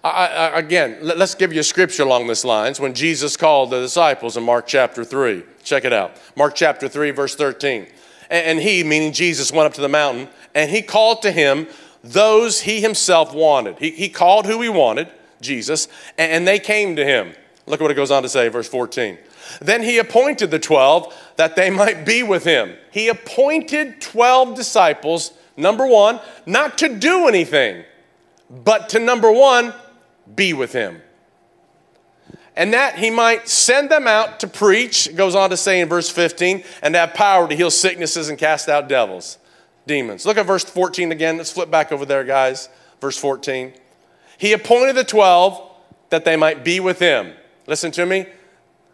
[0.02, 3.70] I, I, again, let, us give you a scripture along this lines when Jesus called
[3.70, 5.42] the disciples in Mark chapter 3.
[5.62, 6.16] Check it out.
[6.36, 7.86] Mark chapter 3, verse 13.
[8.30, 11.66] And, and he, meaning Jesus, went up to the mountain and he called to him
[12.02, 13.78] those he himself wanted.
[13.78, 15.08] He, he called who he wanted,
[15.42, 15.86] Jesus,
[16.16, 17.34] and, and they came to him.
[17.66, 19.18] Look at what it goes on to say, verse 14.
[19.60, 22.74] Then he appointed the 12 that they might be with him.
[22.90, 27.84] He appointed 12 disciples, number one, not to do anything,
[28.48, 29.74] but to number one,
[30.34, 31.02] be with him.
[32.56, 36.10] And that he might send them out to preach, goes on to say in verse
[36.10, 39.38] 15, and have power to heal sicknesses and cast out devils,
[39.86, 40.26] demons.
[40.26, 41.36] Look at verse 14 again.
[41.36, 42.68] Let's flip back over there, guys.
[43.00, 43.72] Verse 14.
[44.36, 45.70] He appointed the 12
[46.10, 47.32] that they might be with him.
[47.66, 48.26] Listen to me.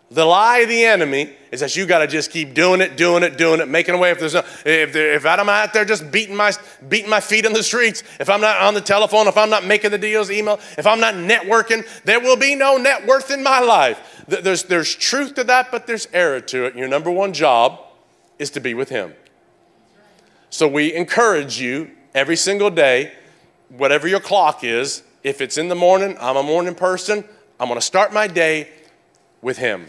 [0.08, 3.24] The lie of the enemy is that you got to just keep doing it, doing
[3.24, 4.12] it, doing it, making a way.
[4.12, 6.52] If there's no, if, there, if I'm out there just beating my
[6.88, 9.64] beating my feet in the streets, if I'm not on the telephone, if I'm not
[9.64, 13.42] making the deals, email, if I'm not networking, there will be no net worth in
[13.42, 14.24] my life.
[14.28, 16.76] There's there's truth to that, but there's error to it.
[16.76, 17.80] Your number one job
[18.38, 19.12] is to be with Him.
[20.50, 23.12] So we encourage you every single day,
[23.70, 25.02] whatever your clock is.
[25.24, 27.24] If it's in the morning, I'm a morning person.
[27.58, 28.68] I'm going to start my day
[29.42, 29.88] with Him.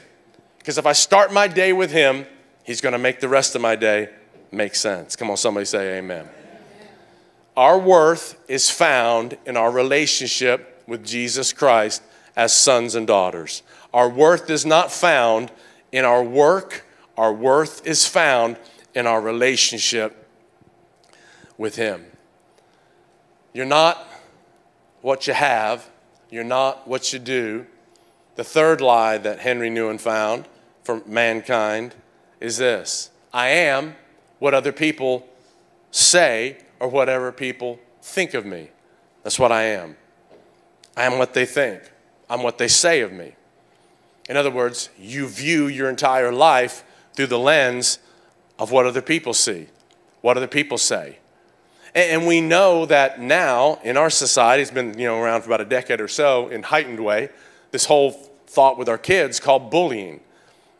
[0.68, 2.26] Because if I start my day with Him,
[2.66, 4.10] He's going to make the rest of my day
[4.52, 5.16] make sense.
[5.16, 6.28] Come on, somebody say amen.
[7.56, 12.04] Our worth is found in our relationship with Jesus Christ
[12.36, 13.64] as sons and daughters.
[13.94, 15.54] Our worth is not found
[15.94, 18.58] in our work, our worth is found
[18.94, 20.28] in our relationship
[21.58, 22.04] with Him.
[23.54, 24.06] You're not
[25.00, 25.90] what you have,
[26.30, 27.68] you're not what you do.
[28.36, 30.46] The third lie that Henri Nouwen found
[30.88, 31.94] for mankind
[32.40, 33.96] is this I am
[34.40, 35.28] what other people
[35.92, 38.70] say or whatever people think of me.
[39.22, 39.98] That's what I am.
[40.96, 41.82] I am what they think,
[42.30, 43.36] I'm what they say of me.
[44.30, 48.00] In other words, you view your entire life through the lens
[48.58, 49.68] of what other people see,
[50.22, 51.20] what other people say.
[51.96, 55.62] And we know that now in our society, it's been you know, around for about
[55.62, 57.30] a decade or so in heightened way,
[57.72, 60.22] this whole thought with our kids called bullying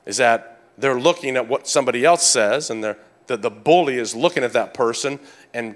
[0.08, 4.16] is that they're looking at what somebody else says and they're, the, the bully is
[4.16, 5.20] looking at that person
[5.54, 5.76] and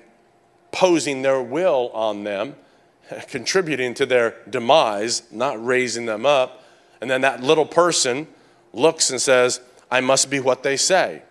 [0.72, 2.56] posing their will on them,
[3.28, 6.64] contributing to their demise, not raising them up.
[7.02, 8.28] And then that little person
[8.74, 9.60] looks and says,
[9.92, 11.24] I must be what they say.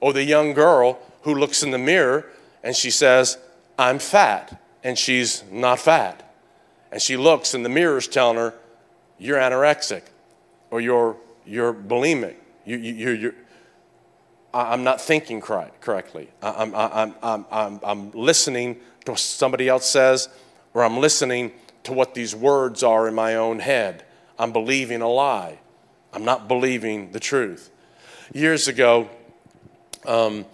[0.00, 2.26] Or the young girl who looks in the mirror
[2.62, 3.36] and she says,
[3.76, 6.32] I'm fat, and she's not fat.
[6.92, 8.54] And she looks and the mirror's telling her,
[9.18, 10.02] You're anorexic,
[10.70, 12.36] or you're, you're bulimic.
[12.64, 13.34] You, you, you're,
[14.54, 16.30] I'm not thinking correctly.
[16.42, 20.28] I'm, I'm, I'm, I'm, I'm listening to what somebody else says,
[20.72, 24.04] or I'm listening to what these words are in my own head.
[24.38, 25.58] I'm believing a lie.
[26.12, 27.70] I'm not believing the truth.
[28.32, 29.10] Years ago,
[30.06, 30.46] um,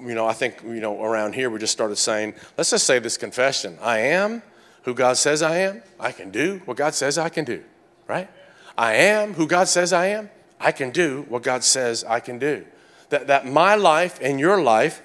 [0.00, 2.98] you know, I think, you know, around here we just started saying, let's just say
[2.98, 4.42] this confession I am
[4.82, 5.82] who God says I am.
[5.98, 7.62] I can do what God says I can do,
[8.08, 8.28] right?
[8.76, 10.30] I am who God says I am.
[10.62, 12.64] I can do what God says I can do.
[13.10, 15.02] That, that my life and your life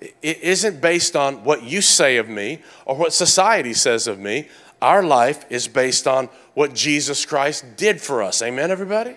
[0.00, 4.48] it isn't based on what you say of me or what society says of me.
[4.80, 8.40] Our life is based on what Jesus Christ did for us.
[8.40, 9.16] Amen, everybody?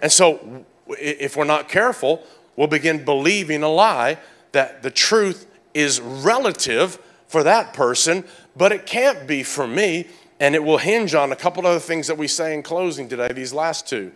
[0.00, 4.18] And so, if we're not careful, we'll begin believing a lie
[4.52, 8.24] that the truth is relative for that person,
[8.56, 10.06] but it can't be for me.
[10.38, 13.32] And it will hinge on a couple other things that we say in closing today,
[13.32, 14.12] these last two.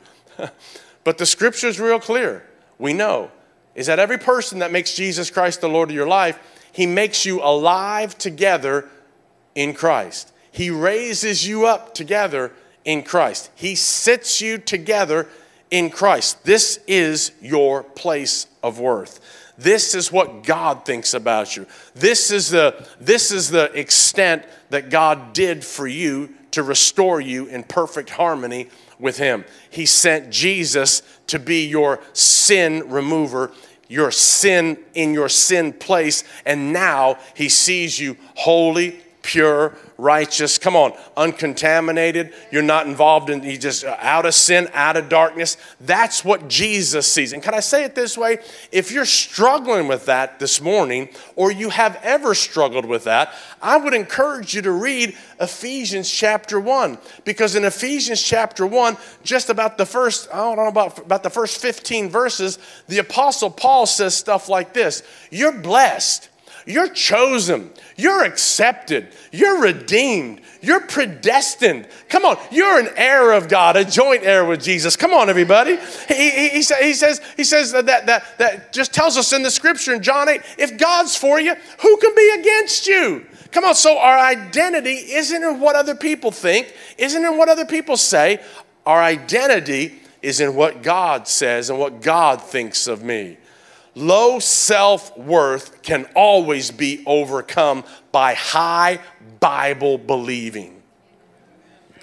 [1.07, 2.43] But the scripture is real clear.
[2.81, 3.31] We know
[3.77, 6.37] is that every person that makes Jesus Christ the Lord of your life,
[6.73, 8.89] he makes you alive together
[9.55, 10.33] in Christ.
[10.51, 12.51] He raises you up together
[12.85, 13.53] in Christ.
[13.55, 15.29] He sits you together
[15.71, 16.43] in Christ.
[16.43, 19.21] This is your place of worth.
[19.57, 21.69] This is what God thinks about you.
[21.95, 27.47] This is the, this is the extent that God did for you to restore you
[27.47, 29.45] in perfect harmony with Him.
[29.71, 33.53] He sent Jesus to be your sin remover,
[33.89, 40.57] your sin in your sin place, and now He sees you holy, pure, righteous.
[40.57, 42.33] Come on, uncontaminated.
[42.53, 45.57] You're not involved in, you just uh, out of sin, out of darkness.
[45.81, 47.33] That's what Jesus sees.
[47.33, 48.39] And can I say it this way?
[48.71, 53.77] If you're struggling with that this morning, or you have ever struggled with that, I
[53.77, 56.97] would encourage you to read Ephesians chapter 1.
[57.25, 61.31] Because in Ephesians chapter 1, just about the first, I don't know about, about the
[61.31, 66.31] first 15 verses, the Apostle Paul says stuff like this You're blessed.
[66.67, 67.71] You're chosen.
[67.97, 69.15] You're accepted.
[69.31, 70.41] You're redeemed.
[70.61, 71.87] You're predestined.
[72.09, 74.97] Come on, you're an heir of God, a joint heir with Jesus.
[74.97, 75.77] Come on, everybody.
[76.09, 79.51] He, he, he, he says, he says that, that, that just tells us in the
[79.51, 83.25] scripture in John 8 if God's for you, who can be against you?
[83.53, 87.65] Come on, so our identity isn't in what other people think, isn't in what other
[87.65, 88.43] people say.
[88.85, 93.37] Our identity is in what God says and what God thinks of me.
[93.97, 97.83] Low self worth can always be overcome
[98.13, 99.01] by high
[99.41, 100.83] Bible believing.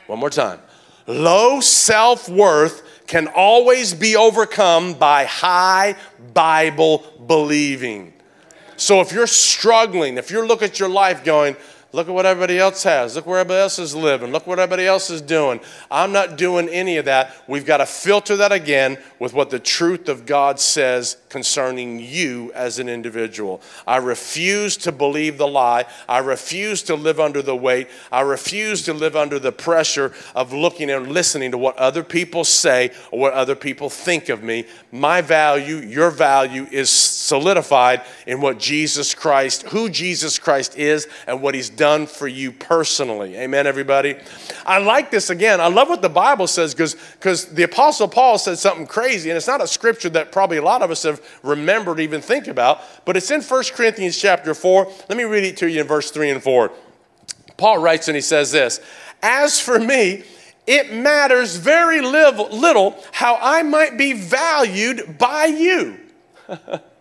[0.07, 0.59] One more time.
[1.05, 5.95] Low self worth can always be overcome by high
[6.33, 8.13] Bible believing.
[8.75, 11.55] So if you're struggling, if you're looking at your life going,
[11.93, 13.15] Look at what everybody else has.
[13.15, 14.31] Look where everybody else is living.
[14.31, 15.59] Look what everybody else is doing.
[15.91, 17.35] I'm not doing any of that.
[17.47, 22.51] We've got to filter that again with what the truth of God says concerning you
[22.53, 23.61] as an individual.
[23.85, 25.85] I refuse to believe the lie.
[26.09, 27.89] I refuse to live under the weight.
[28.11, 32.43] I refuse to live under the pressure of looking and listening to what other people
[32.43, 34.65] say or what other people think of me.
[34.91, 36.89] My value, your value is
[37.23, 42.51] solidified in what Jesus Christ, who Jesus Christ is, and what he's done for you
[42.51, 43.35] personally.
[43.37, 44.17] Amen, everybody?
[44.65, 45.61] I like this again.
[45.61, 49.47] I love what the Bible says because the Apostle Paul said something crazy, and it's
[49.47, 53.15] not a scripture that probably a lot of us have remembered, even think about, but
[53.15, 54.91] it's in 1 Corinthians chapter 4.
[55.09, 56.71] Let me read it to you in verse 3 and 4.
[57.55, 58.81] Paul writes and he says this
[59.21, 60.23] As for me,
[60.65, 65.99] it matters very little how I might be valued by you.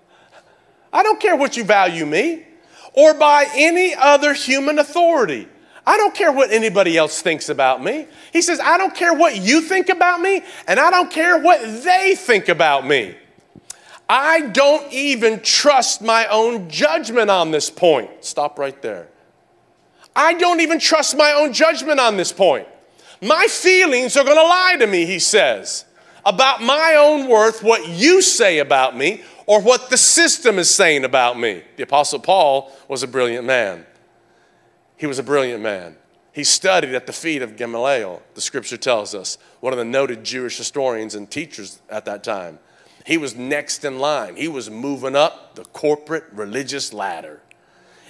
[0.93, 2.45] I don't care what you value me
[2.93, 5.49] or by any other human authority.
[5.87, 8.07] I don't care what anybody else thinks about me.
[8.33, 11.61] He says, I don't care what you think about me, and I don't care what
[11.83, 13.17] they think about me.
[14.09, 18.11] I don't even trust my own judgment on this point.
[18.21, 19.09] Stop right there.
[20.15, 22.69] I don't even trust my own judgment on this point.
[23.21, 25.85] My feelings are going to lie to me, he says,
[26.25, 31.05] about my own worth, what you say about me, or what the system is saying
[31.05, 31.63] about me.
[31.77, 33.87] The Apostle Paul was a brilliant man.
[34.97, 35.97] He was a brilliant man.
[36.33, 40.25] He studied at the feet of Gamaliel, the scripture tells us, one of the noted
[40.25, 42.59] Jewish historians and teachers at that time.
[43.05, 44.37] He was next in line.
[44.37, 47.41] He was moving up the corporate religious ladder.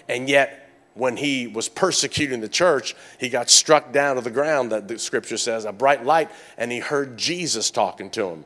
[0.09, 4.71] And yet, when he was persecuting the church, he got struck down to the ground,
[4.71, 8.45] that the scripture says, a bright light, and he heard Jesus talking to him.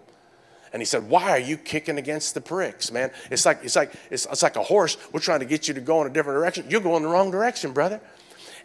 [0.77, 3.11] And he said, Why are you kicking against the pricks, man?
[3.31, 4.99] It's like, it's like, it's, it's like a horse.
[5.11, 6.67] We're trying to get you to go in a different direction.
[6.69, 7.99] You're going the wrong direction, brother.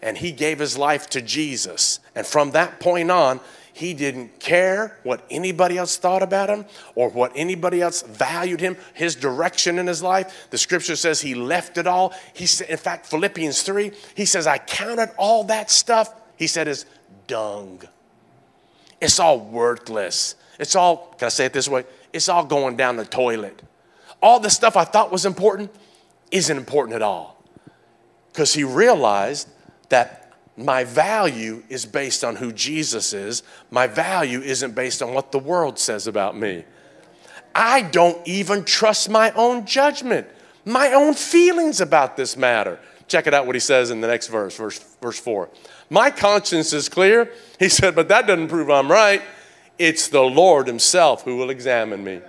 [0.01, 2.01] And he gave his life to Jesus.
[2.13, 3.39] And from that point on,
[3.71, 8.75] he didn't care what anybody else thought about him or what anybody else valued him,
[8.93, 10.47] his direction in his life.
[10.49, 12.13] The scripture says he left it all.
[12.33, 16.67] He said, in fact, Philippians 3, he says, I counted all that stuff, he said,
[16.67, 16.85] as
[17.27, 17.81] dung.
[18.99, 20.35] It's all worthless.
[20.61, 21.85] It's all, can I say it this way?
[22.13, 23.61] It's all going down the toilet.
[24.21, 25.71] All the stuff I thought was important
[26.31, 27.43] isn't important at all.
[28.31, 29.49] Because he realized
[29.89, 33.43] that my value is based on who Jesus is.
[33.71, 36.65] My value isn't based on what the world says about me.
[37.53, 40.27] I don't even trust my own judgment,
[40.63, 42.79] my own feelings about this matter.
[43.07, 45.49] Check it out what he says in the next verse, verse, verse 4.
[45.89, 47.29] My conscience is clear.
[47.59, 49.21] He said, but that doesn't prove I'm right.
[49.77, 52.21] It's the Lord Himself who will examine me.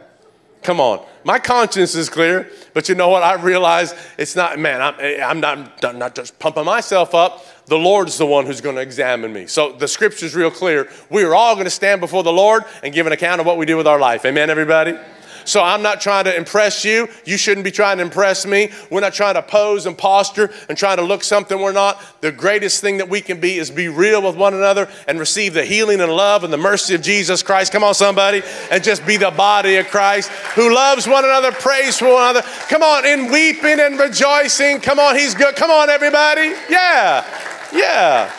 [0.62, 1.04] Come on.
[1.24, 3.22] My conscience is clear, but you know what?
[3.22, 7.44] I realize it's not, man, I'm, I'm not, not just pumping myself up.
[7.66, 9.46] The Lord's the one who's going to examine me.
[9.46, 10.88] So the scripture's real clear.
[11.10, 13.56] We are all going to stand before the Lord and give an account of what
[13.56, 14.24] we do with our life.
[14.24, 14.96] Amen, everybody?
[15.44, 17.08] So I'm not trying to impress you.
[17.24, 18.70] You shouldn't be trying to impress me.
[18.90, 22.02] We're not trying to pose and posture and try to look something we're not.
[22.20, 25.54] The greatest thing that we can be is be real with one another and receive
[25.54, 27.72] the healing and love and the mercy of Jesus Christ.
[27.72, 31.98] Come on, somebody, and just be the body of Christ who loves one another, prays
[31.98, 32.42] for one another.
[32.68, 34.80] Come on, in weeping and rejoicing.
[34.80, 35.56] Come on, He's good.
[35.56, 36.52] Come on, everybody.
[36.68, 37.24] Yeah,
[37.72, 38.32] yeah,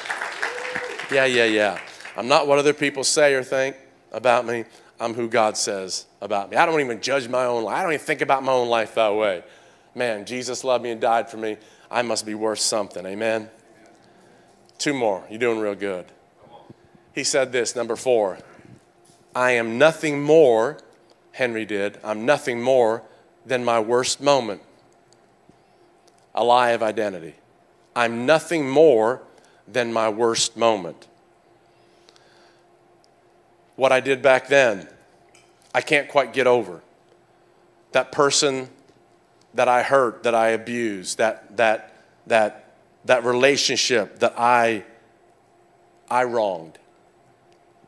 [1.12, 1.80] yeah, yeah, yeah.
[2.16, 3.76] I'm not what other people say or think
[4.12, 4.66] about me.
[5.00, 6.58] I'm who God says about me.
[6.58, 7.76] I don't even judge my own life.
[7.76, 9.44] I don't even think about my own life that way.
[9.94, 11.58] Man, Jesus loved me and died for me.
[11.92, 13.06] I must be worth something.
[13.06, 13.50] Amen.
[14.78, 15.24] Two more.
[15.30, 16.06] You're doing real good.
[17.14, 18.40] He said this, number four.
[19.36, 20.80] I am nothing more,
[21.34, 23.04] Henri did, I'm nothing more
[23.46, 24.62] than my worst moment.
[26.34, 27.36] A lie of identity.
[27.96, 29.22] I'm nothing more
[29.68, 31.08] than my worst moment.
[33.76, 34.88] What I did back then,
[35.74, 36.82] I can't quite get over.
[37.92, 38.70] That person
[39.54, 41.96] that I hurt, that I abused, that, that,
[42.28, 44.84] that, that relationship that I,
[46.10, 46.78] I wronged,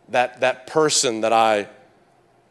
[0.10, 1.68] that, that person that I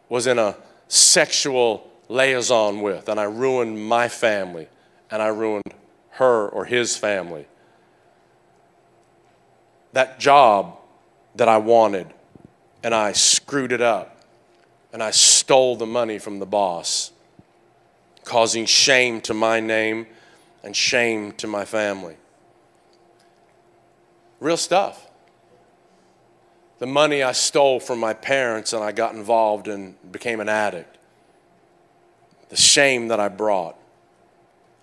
[0.09, 0.57] was in a
[0.89, 4.69] sexual liaison with, and I ruined my family,
[5.11, 5.75] and I ruined
[6.11, 7.47] her or his family.
[9.93, 10.77] That job
[11.37, 12.13] that I wanted,
[12.83, 14.14] and I screwed it up
[14.95, 17.11] and I stole the money from the boss,
[18.23, 20.07] causing shame to my name
[20.63, 22.15] and shame to my family.
[24.39, 25.11] Real stuff.
[26.79, 30.97] The money I stole from my parents and I got involved and became an addict.
[32.51, 33.77] The shame that I brought.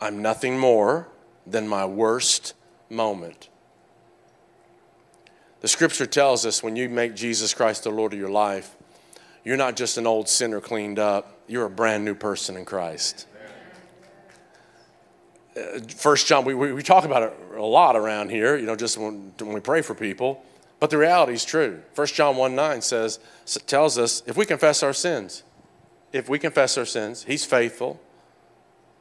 [0.02, 1.08] I'm nothing more
[1.48, 2.54] than my worst
[2.90, 3.48] moment.
[5.62, 8.76] The scripture tells us when you make Jesus Christ the Lord of your life,
[9.44, 13.28] you're not just an old sinner cleaned up, you're a brand new person in Christ.
[15.56, 18.76] Uh, First John, we, we, we, talk about it a lot around here, you know,
[18.76, 20.44] just when, when we pray for people.
[20.80, 21.82] But the reality is true.
[21.94, 23.20] First John 1 9 says,
[23.68, 25.44] tells us if we confess our sins,
[26.14, 28.00] if we confess our sins, He's faithful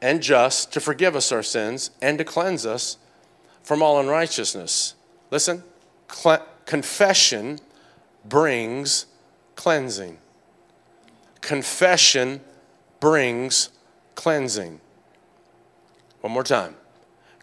[0.02, 2.96] and just to forgive us our sins and to cleanse us
[3.62, 4.94] from all unrighteousness.
[5.30, 5.62] Listen,
[6.66, 7.60] confession
[8.24, 9.06] brings
[9.54, 10.18] cleansing
[11.40, 12.40] confession
[13.00, 13.70] brings
[14.14, 14.80] cleansing.
[16.20, 16.76] One more time.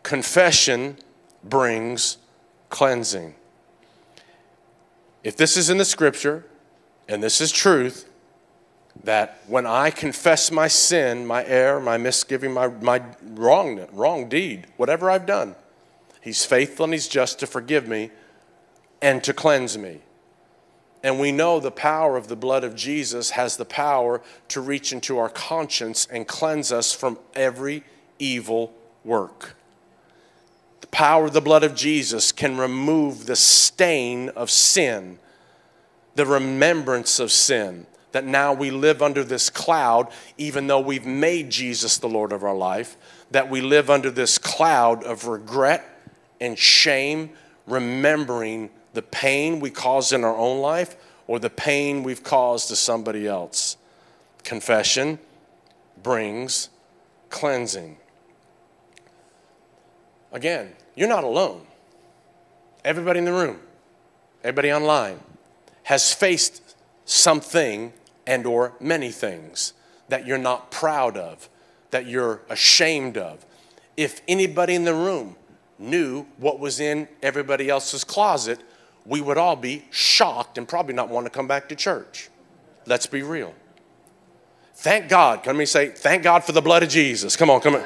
[0.04, 0.98] Confession
[1.44, 2.18] brings
[2.70, 3.36] cleansing.
[5.24, 6.46] If this is in the scripture
[7.08, 8.10] and this is truth,
[9.04, 14.68] that when I confess my sin, my error, my misgiving, my, my wrong, wrong deed,
[14.78, 15.56] whatever I've done,
[16.22, 18.12] He's faithful and He's just to forgive me
[19.02, 20.02] and to cleanse me.
[21.04, 24.92] And we know the power of the blood of Jesus has the power to reach
[24.92, 27.84] into our conscience and cleanse us from every
[28.20, 28.74] evil
[29.04, 29.56] work.
[30.82, 35.20] The power of the blood of Jesus can remove the stain of sin,
[36.16, 41.52] the remembrance of sin, that now we live under this cloud, even though we've made
[41.52, 42.98] Jesus the Lord of our life,
[43.32, 45.86] that we live under this cloud of regret
[46.40, 47.30] and shame
[47.68, 50.96] remembering the pain we caused in our own life
[51.28, 53.78] or the pain we've caused to somebody else.
[54.44, 55.20] Confession
[56.02, 56.70] brings
[57.30, 57.96] cleansing.
[60.32, 61.62] Again, you're not alone.
[62.84, 63.60] Everybody in the room,
[64.44, 65.20] everybody online
[65.84, 66.76] has faced
[67.06, 67.94] something
[68.26, 69.74] and or many things
[70.10, 71.50] that you're not proud of,
[71.92, 73.46] that you're ashamed of.
[73.96, 75.36] If anybody in the room
[75.78, 78.60] knew what was in everybody else's closet,
[79.08, 82.30] we would all be shocked and probably not want to come back to church.
[82.86, 83.54] Let's be real.
[84.76, 85.44] Thank God.
[85.44, 87.36] Can me say, thank God for the blood of Jesus.
[87.36, 87.84] Come on, come on.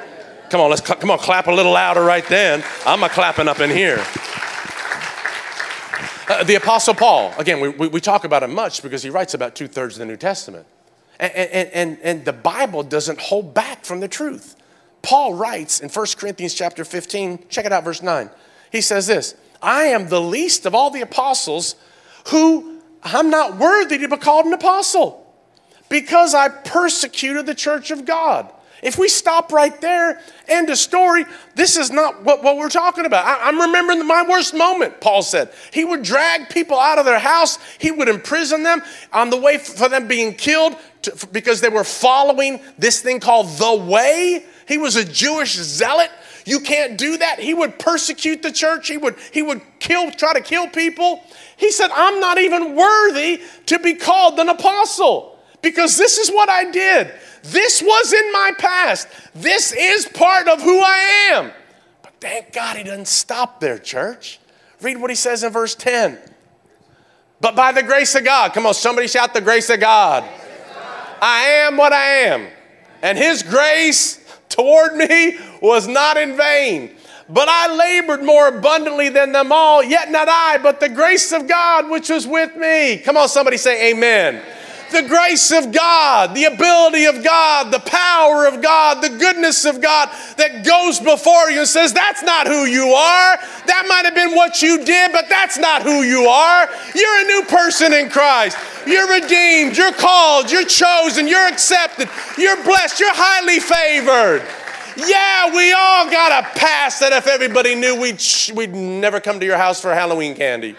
[0.49, 2.61] Come on, let's come on, clap a little louder right then.
[2.85, 4.03] I'm a clapping up in here.
[6.27, 9.33] Uh, the Apostle Paul, again, we, we, we, talk about him much because he writes
[9.33, 10.65] about two thirds of the New Testament.
[11.19, 14.57] And, and, and, and the Bible doesn't hold back from the truth.
[15.01, 18.29] Paul writes in 1 Corinthians chapter 15, check it out, verse 9.
[18.71, 21.75] He says this I am the least of all the apostles
[22.27, 25.17] who I'm not worthy to be called an apostle
[25.89, 28.51] because I persecuted the church of God.
[28.81, 33.05] If we stop right there, end of story, this is not what, what we're talking
[33.05, 33.25] about.
[33.25, 35.53] I, am remembering my worst moment, Paul said.
[35.71, 38.81] He would drag people out of their house, he would imprison them
[39.13, 43.49] on the way for them being killed to, because they were following this thing called
[43.57, 44.45] the way.
[44.67, 46.09] He was a Jewish zealot.
[46.45, 47.39] You can't do that.
[47.39, 48.87] He would persecute the church.
[48.87, 51.23] He would, he would kill, try to kill people.
[51.57, 56.49] He said, I'm not even worthy to be called an apostle because this is what
[56.49, 57.11] I did.
[57.43, 59.07] This was in my past.
[59.33, 61.51] This is part of who I am.
[62.01, 64.39] But thank God he doesn't stop there, church.
[64.81, 66.17] Read what he says in verse 10.
[67.39, 70.23] But by the grace of God, come on, somebody shout the grace of God.
[71.21, 72.47] I am what I am.
[73.01, 74.20] And his grace
[74.51, 76.95] toward me was not in vain.
[77.29, 81.47] But I labored more abundantly than them all, yet not I, but the grace of
[81.47, 82.97] God which was with me.
[82.97, 84.43] Come on, somebody say amen
[84.91, 89.81] the grace of God, the ability of God, the power of God, the goodness of
[89.81, 93.37] God that goes before you and says, That's not who you are.
[93.67, 96.69] That might have been what you did, but that's not who you are.
[96.93, 98.57] You're a new person in Christ.
[98.85, 104.47] You're redeemed, you're called, you're chosen, you're accepted, you're blessed, you're highly favored.
[104.97, 108.21] Yeah, we all got a past that if everybody knew, we'd,
[108.53, 110.75] we'd never come to your house for Halloween candy.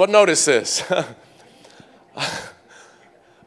[0.00, 0.82] But notice this.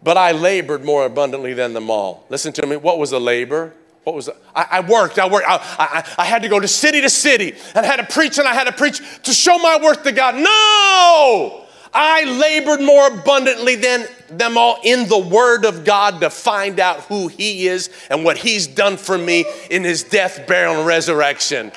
[0.04, 2.28] but I labored more abundantly than them all.
[2.30, 2.76] Listen to me.
[2.76, 3.74] What was a labor?
[4.04, 5.18] What was I, I worked.
[5.18, 5.48] I worked.
[5.50, 8.38] I, I, I, had to go to city to city and I had to preach
[8.38, 10.36] and I had to preach to show my worth to God.
[10.36, 16.80] No, I labored more abundantly than them all in the Word of God to find
[16.80, 20.86] out who He is and what He's done for me in His death, burial, and
[20.86, 21.72] resurrection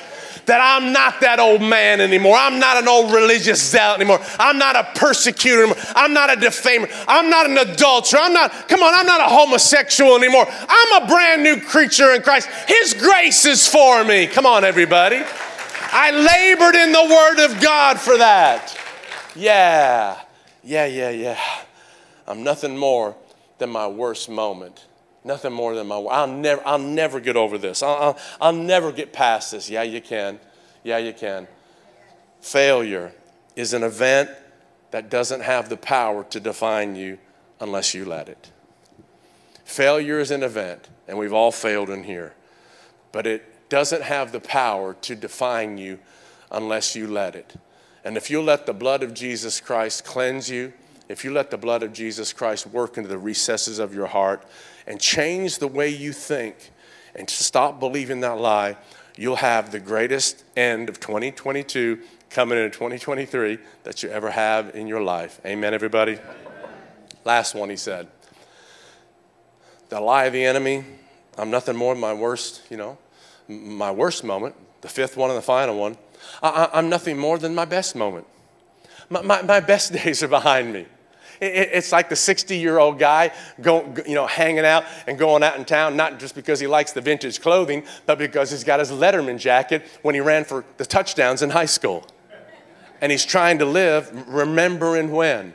[0.47, 2.37] that I'm not that old man anymore.
[2.37, 4.21] I'm not an old religious zealot anymore.
[4.39, 5.83] I'm not a persecutor anymore.
[5.95, 6.89] I'm not a defamer.
[7.07, 8.21] I'm not an adulterer.
[8.21, 10.47] I'm not, come on, I'm not a homosexual anymore.
[10.49, 12.49] I'm a brand new creature in Christ.
[12.69, 14.27] His grace is for me.
[14.27, 15.23] Come on, everybody.
[15.93, 18.77] I labored in the Word of God for that.
[19.35, 20.21] Yeah,
[20.63, 21.41] yeah, yeah, yeah.
[22.27, 23.17] I'm nothing more
[23.59, 24.85] than my worst moment.
[25.27, 27.83] Nothing more than my I'll never, I'll never get over this.
[27.83, 29.69] I'll, I'll, I'll never get past this.
[29.69, 30.39] Yeah, you can.
[30.85, 31.49] Yeah, you can.
[32.41, 33.13] Failure
[33.57, 34.31] is an event
[34.93, 37.19] that doesn't have the power to define you
[37.59, 38.53] unless you let it.
[39.65, 42.33] Failure is an event, and we've all failed in here,
[43.11, 45.99] but it doesn't have the power to define you
[46.53, 47.57] unless you let it.
[48.05, 50.73] And if you let the blood of Jesus Christ cleanse you,
[51.09, 54.47] if you let the blood of Jesus Christ work into the recesses of your heart
[54.87, 56.71] and change the way you think
[57.15, 58.77] and stop believing that lie,
[59.17, 64.87] you'll have the greatest end of 2022 coming into 2023 that you ever have in
[64.87, 65.41] your life.
[65.45, 66.19] Amen, everybody?
[67.25, 68.09] Last one, he said.
[69.89, 70.85] The lie of the enemy,
[71.39, 72.99] I'm nothing more than my worst, you know,
[73.49, 75.97] my worst moment, the fifth one and the final one.
[76.43, 78.27] I, am nothing more than my best moment.
[79.09, 80.87] My, my, my best days are behind me.
[81.41, 85.65] It's like the 60 year old guy you know, hanging out and going out in
[85.65, 89.39] town, not just because he likes the vintage clothing, but because he's got his Letterman
[89.39, 92.07] jacket when he ran for the touchdowns in high school.
[93.01, 95.55] And he's trying to live remembering when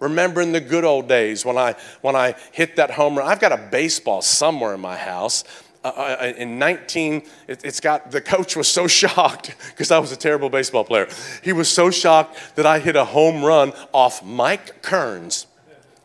[0.00, 3.28] remembering the good old days when I when I hit that home run.
[3.28, 5.44] I've got a baseball somewhere in my house
[5.84, 10.12] uh, uh, in 19, it, has got, the coach was so shocked because I was
[10.12, 11.08] a terrible baseball player.
[11.42, 15.46] He was so shocked that I hit a home run off Mike Kearns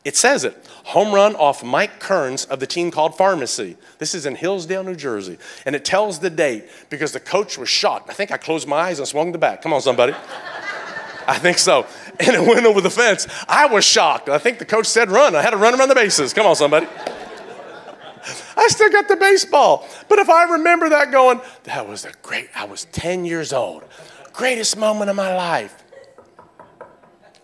[0.03, 0.65] It says it.
[0.85, 3.77] Home run off Mike Kearns of the team called Pharmacy.
[3.99, 5.37] This is in Hillsdale, New Jersey.
[5.65, 8.09] And it tells the date because the coach was shocked.
[8.09, 9.61] I think I closed my eyes and swung the bat.
[9.61, 10.13] Come on, somebody.
[11.27, 11.85] I think so.
[12.19, 13.27] And it went over the fence.
[13.49, 14.29] I was shocked.
[14.29, 15.35] I think the coach said run.
[15.35, 16.33] I had to run around the bases.
[16.33, 16.87] Come on, somebody.
[18.55, 19.87] I still got the baseball.
[20.09, 23.83] But if I remember that going, that was a great, I was 10 years old.
[24.33, 25.83] Greatest moment of my life.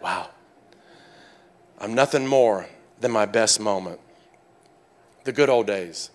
[0.01, 0.29] Wow.
[1.79, 2.67] I'm nothing more
[2.99, 3.99] than my best moment.
[5.23, 6.11] The good old days.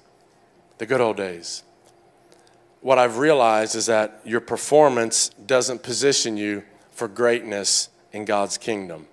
[0.79, 1.63] The good old days.
[2.81, 9.07] What I've realized is that your performance doesn't position you for greatness in God's kingdom.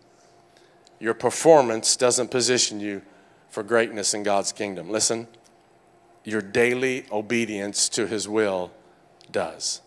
[0.99, 3.01] Your performance doesn't position you
[3.49, 4.89] for greatness in God's kingdom.
[4.89, 5.28] Listen,
[6.26, 8.71] your daily obedience to His will
[9.32, 9.82] does.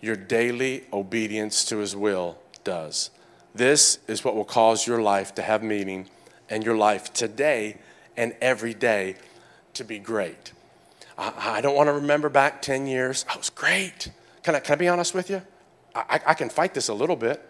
[0.00, 3.10] Your daily obedience to His will does.
[3.54, 6.08] This is what will cause your life to have meaning
[6.48, 7.78] and your life today
[8.16, 9.16] and every day
[9.74, 10.52] to be great.
[11.18, 13.24] I, I don't want to remember back 10 years.
[13.28, 14.10] I was great.
[14.42, 15.42] Can I, can I be honest with you?
[15.94, 17.42] I, I can fight this a little bit.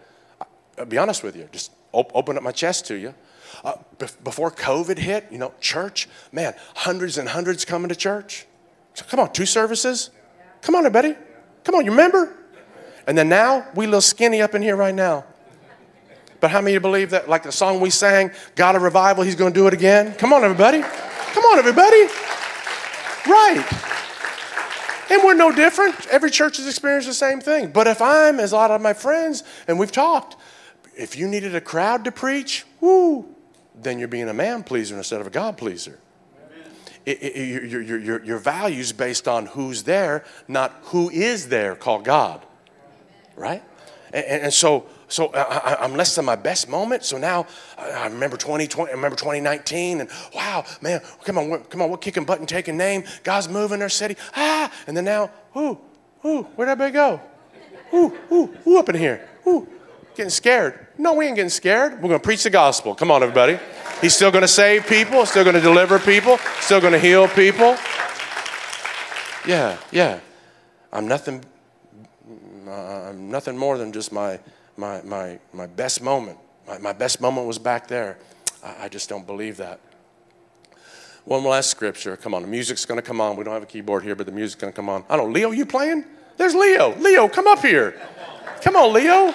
[0.77, 1.49] I'll be honest with you.
[1.51, 3.13] Just op- open up my chest to you.
[3.63, 8.45] Uh, be- before COVID hit, you know, church, man, hundreds and hundreds coming to church.
[8.93, 10.09] So come on, two services.
[10.61, 11.15] Come on, everybody.
[11.63, 12.35] Come on, you remember?
[13.05, 15.25] And then now, we little skinny up in here right now.
[16.39, 19.53] But how many believe that, like the song we sang, God of revival, He's going
[19.53, 20.13] to do it again?
[20.15, 20.81] Come on, everybody.
[20.81, 22.03] Come on, everybody.
[23.27, 23.65] Right.
[25.09, 26.07] And we're no different.
[26.07, 27.71] Every church has experienced the same thing.
[27.71, 30.35] But if I'm, as a lot of my friends, and we've talked,
[30.95, 33.35] if you needed a crowd to preach, whoo,
[33.81, 35.99] then you're being a man pleaser instead of a God pleaser.
[37.05, 41.75] It, it, your, your, your, your values based on who's there, not who is there,
[41.75, 42.45] called God.
[43.37, 43.63] Right?
[44.11, 47.03] And, and so so I, am less than my best moment.
[47.03, 47.47] So now
[47.77, 52.25] I remember 2020, I remember 2019, and wow, man, come on, come on, we're kicking
[52.25, 53.03] butt and taking name.
[53.23, 54.17] God's moving our city.
[54.35, 55.77] Ah, and then now, ooh,
[56.25, 57.21] ooh, where'd everybody go?
[57.93, 59.27] Ooh, ooh, ooh, up in here.
[59.47, 59.67] Ooh,
[60.15, 60.86] getting scared.
[60.97, 61.93] No, we ain't getting scared.
[61.93, 62.95] We're going to preach the gospel.
[62.95, 63.59] Come on, everybody.
[64.01, 67.27] He's still going to save people, still going to deliver people, still going to heal
[67.27, 67.77] people.
[69.47, 70.19] Yeah, yeah.
[70.91, 71.43] I'm nothing.
[72.67, 74.39] Uh, I'm nothing more than just my
[74.77, 76.37] my, my, my best moment.
[76.67, 78.17] My, my best moment was back there.
[78.63, 79.79] I, I just don't believe that.
[81.25, 82.15] One last scripture.
[82.15, 83.35] Come on, the music's going to come on.
[83.35, 85.03] We don't have a keyboard here, but the music's going to come on.
[85.09, 86.05] I don't Leo, you playing?
[86.37, 86.95] There's Leo.
[86.95, 87.99] Leo, come up here.
[88.61, 89.33] Come on, Leo.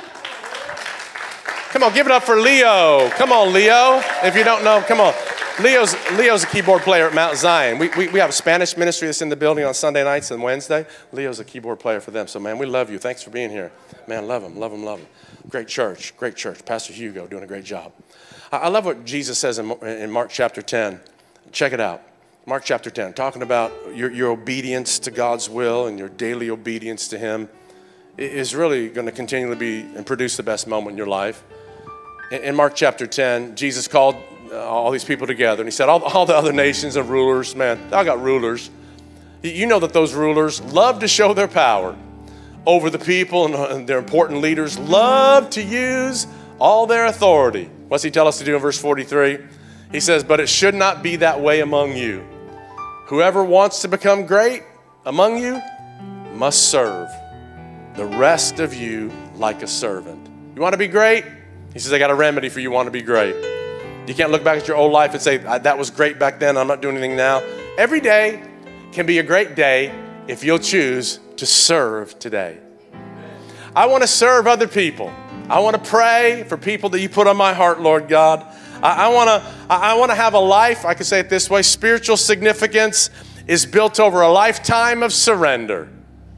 [1.73, 3.09] Come on, give it up for Leo.
[3.13, 4.03] Come on, Leo.
[4.23, 5.15] If you don't know, come on.
[5.63, 7.79] Leo's, Leo's a keyboard player at Mount Zion.
[7.79, 10.43] We, we, we have a Spanish ministry that's in the building on Sunday nights and
[10.43, 10.87] Wednesday.
[11.13, 12.27] Leo's a keyboard player for them.
[12.27, 12.99] So, man, we love you.
[12.99, 13.73] Thanks for being here.
[14.07, 15.07] Man, love him, love him, love him.
[15.49, 16.63] Great church, great church.
[16.67, 17.93] Pastor Hugo doing a great job.
[18.53, 21.01] I, I love what Jesus says in, in Mark chapter 10.
[21.53, 22.03] Check it out.
[22.45, 27.09] Mark chapter 10, talking about your, your obedience to God's will and your daily obedience
[27.09, 27.49] to Him
[28.19, 31.43] is really going to continually be and produce the best moment in your life.
[32.33, 34.17] In, Mark chapter 10, Jesus called
[34.51, 37.55] uh, all these people together and He said, All, all the other nations of rulers,
[37.55, 38.71] man, I got rulers.
[39.43, 41.95] You know that those rulers love to show their power
[42.65, 46.27] over the people and their important leaders love to use
[46.59, 47.69] all their authority.
[47.89, 49.39] What's he tell us to do in verse 43?
[49.91, 52.25] He says, But it should not be that way among you.
[53.09, 54.63] Whoever wants to become great
[55.05, 55.61] among you
[56.33, 57.11] must serve
[57.95, 60.31] the rest of you like a servant.
[60.55, 61.27] You want to be great?
[61.73, 63.35] He says, I got a remedy for you want to be great.
[64.07, 66.57] You can't look back at your old life and say, That was great back then,
[66.57, 67.43] I'm not doing anything now.
[67.79, 68.43] Every day
[68.93, 69.93] can be a great day
[70.29, 72.59] if you'll choose to serve today.
[73.75, 75.13] I want to serve other people.
[75.49, 78.45] I want to pray for people that you put on my heart, Lord God.
[78.83, 81.49] I, I want to I want to have a life, I can say it this
[81.49, 83.11] way, spiritual significance
[83.47, 85.89] is built over a lifetime of surrender.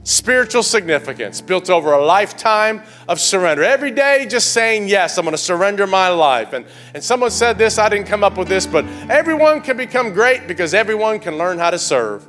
[0.04, 3.64] Spiritual significance built over a lifetime of surrender.
[3.64, 6.52] Every day just saying, Yes, I'm going to surrender my life.
[6.52, 10.12] And, and someone said this, I didn't come up with this, but everyone can become
[10.12, 12.26] great because everyone can learn how to serve.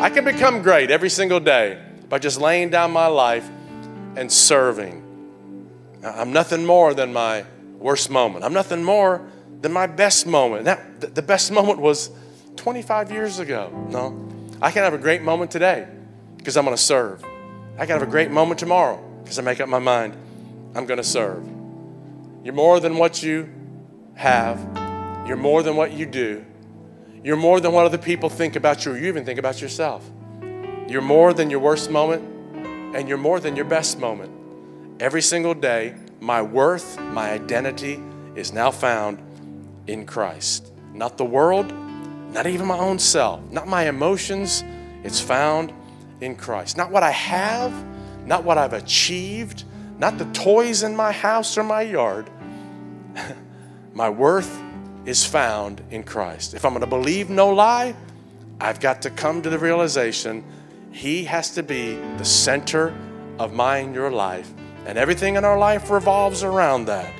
[0.00, 3.48] I can become great every single day by just laying down my life
[4.16, 5.04] and serving.
[6.02, 7.44] I'm nothing more than my
[7.78, 8.44] worst moment.
[8.44, 9.24] I'm nothing more
[9.60, 10.64] than my best moment.
[10.64, 12.10] That, the best moment was
[12.56, 13.70] 25 years ago.
[13.88, 14.28] No,
[14.60, 15.86] I can have a great moment today
[16.48, 17.22] because I'm going to serve.
[17.74, 20.16] I got to have a great moment tomorrow because I make up my mind
[20.74, 21.46] I'm going to serve.
[22.42, 23.52] You're more than what you
[24.14, 24.58] have,
[25.26, 26.46] you're more than what you do,
[27.22, 30.10] you're more than what other people think about you, or you even think about yourself.
[30.88, 32.22] You're more than your worst moment,
[32.96, 34.32] and you're more than your best moment.
[35.02, 38.02] Every single day, my worth, my identity
[38.36, 39.18] is now found
[39.86, 40.72] in Christ.
[40.94, 41.70] Not the world,
[42.32, 44.64] not even my own self, not my emotions.
[45.04, 45.74] It's found
[46.20, 46.76] in Christ.
[46.76, 47.72] Not what I have,
[48.26, 49.64] not what I've achieved,
[49.98, 52.30] not the toys in my house or my yard.
[53.94, 54.60] my worth
[55.04, 56.54] is found in Christ.
[56.54, 57.94] If I'm going to believe no lie,
[58.60, 60.44] I've got to come to the realization
[60.90, 62.94] He has to be the center
[63.38, 64.52] of my and your life.
[64.86, 67.12] And everything in our life revolves around that.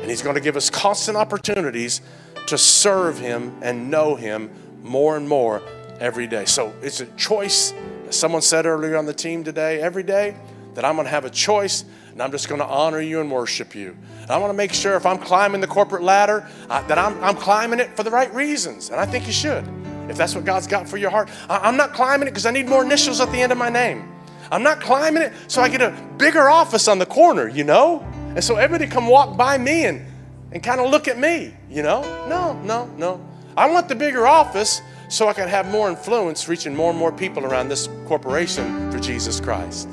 [0.00, 2.00] And He's going to give us constant opportunities
[2.46, 4.50] to serve Him and know Him
[4.82, 5.62] more and more
[6.00, 6.44] every day.
[6.44, 7.72] So it's a choice.
[8.10, 10.36] Someone said earlier on the team today, every day
[10.74, 13.30] that I'm going to have a choice and I'm just going to honor you and
[13.30, 13.96] worship you.
[14.22, 17.22] And I want to make sure if I'm climbing the corporate ladder uh, that I'm,
[17.22, 18.90] I'm climbing it for the right reasons.
[18.90, 19.64] And I think you should,
[20.08, 21.28] if that's what God's got for your heart.
[21.48, 23.68] I, I'm not climbing it because I need more initials at the end of my
[23.68, 24.12] name.
[24.50, 28.00] I'm not climbing it so I get a bigger office on the corner, you know?
[28.34, 30.04] And so everybody come walk by me and,
[30.52, 32.02] and kind of look at me, you know?
[32.28, 33.24] No, no, no.
[33.56, 37.10] I want the bigger office so I can have more influence reaching more and more
[37.10, 39.88] people around this corporation for Jesus Christ.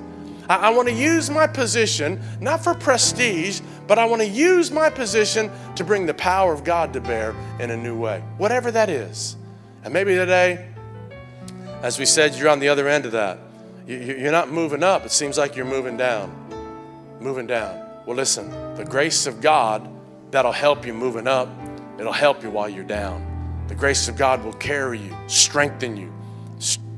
[0.49, 4.71] I, I want to use my position, not for prestige, but I want to use
[4.71, 8.71] my position to bring the power of God to bear in a new way, whatever
[8.71, 9.37] that is.
[9.83, 10.67] And maybe today,
[11.81, 13.39] as we said, you're on the other end of that.
[13.87, 16.33] You're not moving up, it seems like you're moving down.
[17.19, 17.81] Moving down.
[18.05, 19.87] Well, listen, the grace of God,
[20.31, 21.47] that'll help you moving up,
[21.99, 23.34] it'll help you while you're down.
[23.67, 26.13] The grace of God will carry you, strengthen you,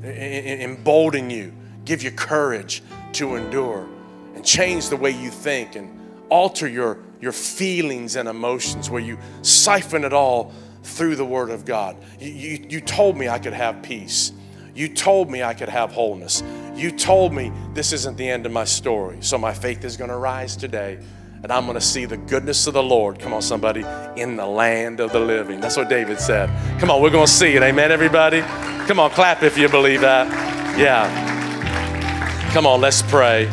[0.04, 1.52] embolden you,
[1.84, 2.82] give you courage
[3.14, 3.88] to endure,
[4.34, 5.98] and change the way you think and
[6.28, 10.52] alter your, your feelings and emotions where you siphon it all
[10.82, 11.96] through the Word of God.
[12.20, 14.32] You, you, you told me I could have peace.
[14.74, 16.42] You told me I could have wholeness.
[16.74, 19.18] You told me this isn't the end of my story.
[19.20, 20.98] So my faith is going to rise today
[21.42, 23.18] and I'm going to see the goodness of the Lord.
[23.18, 23.84] Come on, somebody,
[24.16, 25.60] in the land of the living.
[25.60, 26.50] That's what David said.
[26.80, 27.62] Come on, we're going to see it.
[27.62, 28.40] Amen, everybody?
[28.86, 30.26] Come on, clap if you believe that.
[30.78, 31.08] Yeah.
[32.52, 33.48] Come on, let's pray.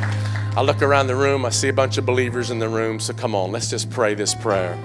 [0.55, 2.99] I look around the room, I see a bunch of believers in the room.
[2.99, 4.77] So come on, let's just pray this prayer.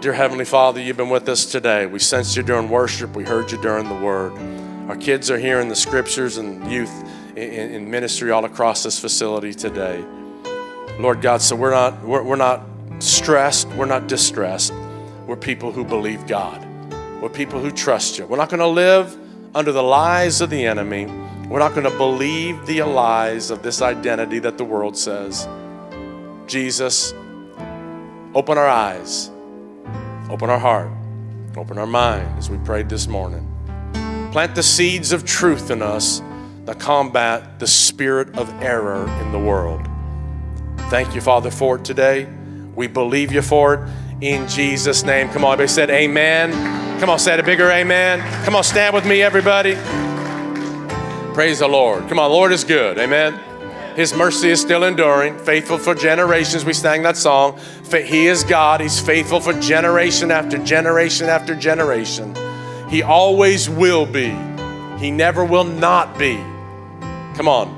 [0.00, 1.86] Dear Heavenly Father, you've been with us today.
[1.86, 4.32] We sensed you during worship, we heard you during the word.
[4.88, 6.92] Our kids are hearing the scriptures and youth
[7.36, 10.04] in, in ministry all across this facility today.
[10.98, 12.62] Lord God, so we're not, we're, we're not
[12.98, 14.72] stressed, we're not distressed.
[15.26, 16.66] We're people who believe God.
[17.20, 18.26] We're people who trust you.
[18.26, 19.16] We're not going to live
[19.54, 21.06] under the lies of the enemy.
[21.48, 25.48] We're not going to believe the lies of this identity that the world says.
[26.46, 27.12] Jesus,
[28.34, 29.30] open our eyes,
[30.30, 30.90] open our heart,
[31.56, 33.46] open our mind as we prayed this morning.
[34.32, 36.22] Plant the seeds of truth in us
[36.64, 39.87] that combat the spirit of error in the world.
[40.88, 42.26] Thank you, Father, for it today.
[42.74, 43.90] We believe you for it
[44.22, 45.28] in Jesus' name.
[45.28, 46.52] Come on, everybody said amen.
[46.98, 48.20] Come on, say a bigger amen.
[48.44, 49.74] Come on, stand with me, everybody.
[51.34, 52.08] Praise the Lord.
[52.08, 52.98] Come on, Lord is good.
[52.98, 53.38] Amen.
[53.96, 56.64] His mercy is still enduring, faithful for generations.
[56.64, 57.60] We sang that song.
[57.90, 58.80] He is God.
[58.80, 62.34] He's faithful for generation after generation after generation.
[62.88, 64.30] He always will be.
[64.98, 66.36] He never will not be.
[67.34, 67.77] Come on.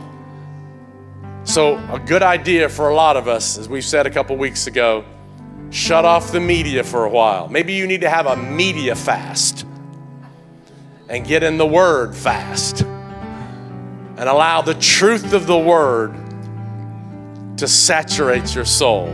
[1.50, 4.68] So, a good idea for a lot of us, as we said a couple weeks
[4.68, 5.04] ago,
[5.70, 7.48] shut off the media for a while.
[7.48, 9.66] Maybe you need to have a media fast
[11.08, 16.14] and get in the Word fast and allow the truth of the Word
[17.56, 19.08] to saturate your soul.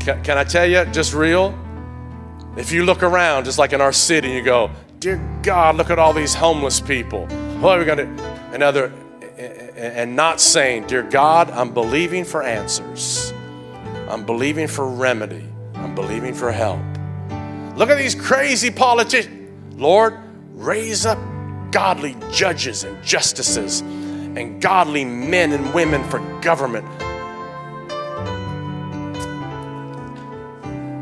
[0.00, 1.54] Can, can I tell you, just real?
[2.56, 5.98] If you look around, just like in our city, you go, Dear God, look at
[5.98, 7.26] all these homeless people.
[7.60, 8.36] What are we going to?
[8.54, 8.90] Another
[9.76, 13.32] and not saying, Dear God, I'm believing for answers.
[14.08, 15.44] I'm believing for remedy.
[15.74, 16.80] I'm believing for help.
[17.76, 19.52] Look at these crazy politicians.
[19.74, 20.18] Lord,
[20.54, 21.18] raise up
[21.70, 26.86] godly judges and justices and godly men and women for government.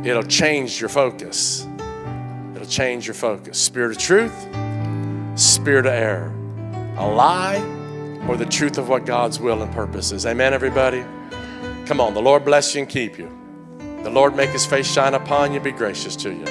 [0.05, 1.67] It'll change your focus.
[2.55, 3.59] It'll change your focus.
[3.59, 4.49] Spirit of truth,
[5.37, 6.33] spirit of error.
[6.97, 7.84] A lie
[8.29, 10.27] or the truth of what God's will and purpose is.
[10.27, 11.05] Amen, everybody?
[11.87, 12.15] Come on.
[12.15, 13.31] The Lord bless you and keep you.
[14.03, 16.45] The Lord make his face shine upon you, be gracious to you.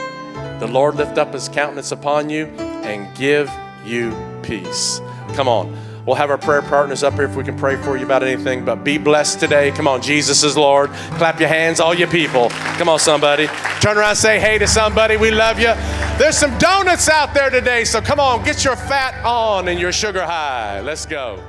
[0.60, 3.52] The Lord lift up his countenance upon you and give
[3.86, 5.02] you peace.
[5.34, 5.78] Come on.
[6.06, 8.66] We'll have our prayer partners up here if we can pray for you about anything.
[8.66, 9.72] But be blessed today.
[9.72, 10.90] Come on, Jesus is Lord.
[11.18, 12.50] Clap your hands, all you people.
[12.50, 13.48] Come on, somebody.
[13.80, 15.16] Turn around say hey to somebody.
[15.16, 15.74] We love you.
[16.18, 19.92] There's some donuts out there today, so come on, get your fat on and your
[19.92, 20.82] sugar high.
[20.82, 21.42] Let's go.